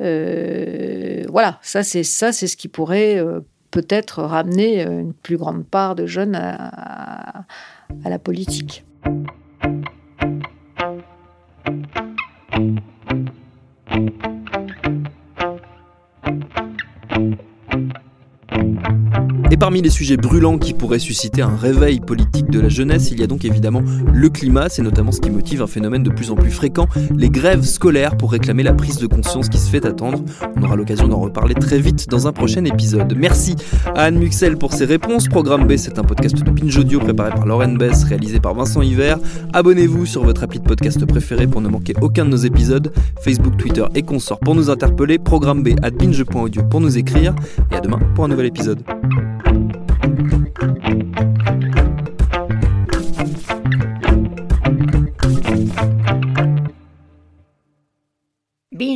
Euh, 0.00 1.24
voilà, 1.28 1.58
ça 1.62 1.82
c'est 1.82 2.04
ça 2.04 2.32
c'est 2.32 2.46
ce 2.46 2.56
qui 2.56 2.68
pourrait 2.68 3.18
euh, 3.18 3.40
peut-être 3.70 4.22
ramener 4.22 4.82
une 4.82 5.12
plus 5.12 5.36
grande 5.36 5.66
part 5.66 5.94
de 5.94 6.06
jeunes 6.06 6.34
à 6.34 7.44
la 8.04 8.18
politique. 8.18 8.84
Parmi 19.60 19.82
les 19.82 19.90
sujets 19.90 20.16
brûlants 20.16 20.56
qui 20.56 20.72
pourraient 20.72 20.98
susciter 20.98 21.42
un 21.42 21.54
réveil 21.54 22.00
politique 22.00 22.50
de 22.50 22.58
la 22.60 22.70
jeunesse, 22.70 23.10
il 23.10 23.20
y 23.20 23.22
a 23.22 23.26
donc 23.26 23.44
évidemment 23.44 23.82
le 24.10 24.30
climat, 24.30 24.70
c'est 24.70 24.80
notamment 24.80 25.12
ce 25.12 25.20
qui 25.20 25.28
motive 25.28 25.60
un 25.60 25.66
phénomène 25.66 26.02
de 26.02 26.08
plus 26.08 26.30
en 26.30 26.34
plus 26.34 26.50
fréquent, 26.50 26.88
les 27.14 27.28
grèves 27.28 27.64
scolaires 27.64 28.16
pour 28.16 28.32
réclamer 28.32 28.62
la 28.62 28.72
prise 28.72 28.96
de 28.96 29.06
conscience 29.06 29.50
qui 29.50 29.58
se 29.58 29.68
fait 29.68 29.84
attendre. 29.84 30.24
On 30.56 30.62
aura 30.62 30.76
l'occasion 30.76 31.08
d'en 31.08 31.20
reparler 31.20 31.52
très 31.52 31.78
vite 31.78 32.08
dans 32.08 32.26
un 32.26 32.32
prochain 32.32 32.64
épisode. 32.64 33.14
Merci 33.14 33.54
à 33.94 34.04
Anne 34.04 34.18
Muxel 34.18 34.56
pour 34.56 34.72
ses 34.72 34.86
réponses. 34.86 35.28
Programme 35.28 35.66
B, 35.66 35.76
c'est 35.76 35.98
un 35.98 36.04
podcast 36.04 36.42
de 36.42 36.50
Binge 36.50 36.78
Audio 36.78 36.98
préparé 36.98 37.30
par 37.30 37.44
Lauren 37.44 37.74
Bess, 37.74 38.04
réalisé 38.04 38.40
par 38.40 38.54
Vincent 38.54 38.80
Hiver. 38.80 39.18
Abonnez-vous 39.52 40.06
sur 40.06 40.24
votre 40.24 40.42
appli 40.42 40.58
de 40.58 40.64
podcast 40.64 41.04
préféré 41.04 41.46
pour 41.46 41.60
ne 41.60 41.68
manquer 41.68 41.92
aucun 42.00 42.24
de 42.24 42.30
nos 42.30 42.36
épisodes. 42.38 42.94
Facebook, 43.20 43.58
Twitter 43.58 43.84
et 43.94 44.02
consorts 44.02 44.40
pour 44.40 44.54
nous 44.54 44.70
interpeller. 44.70 45.18
Programme 45.18 45.62
B 45.62 45.74
à 45.82 45.90
binge.audio 45.90 46.62
pour 46.62 46.80
nous 46.80 46.96
écrire. 46.96 47.34
Et 47.70 47.74
à 47.74 47.80
demain 47.80 47.98
pour 48.14 48.24
un 48.24 48.28
nouvel 48.28 48.46
épisode. 48.46 48.82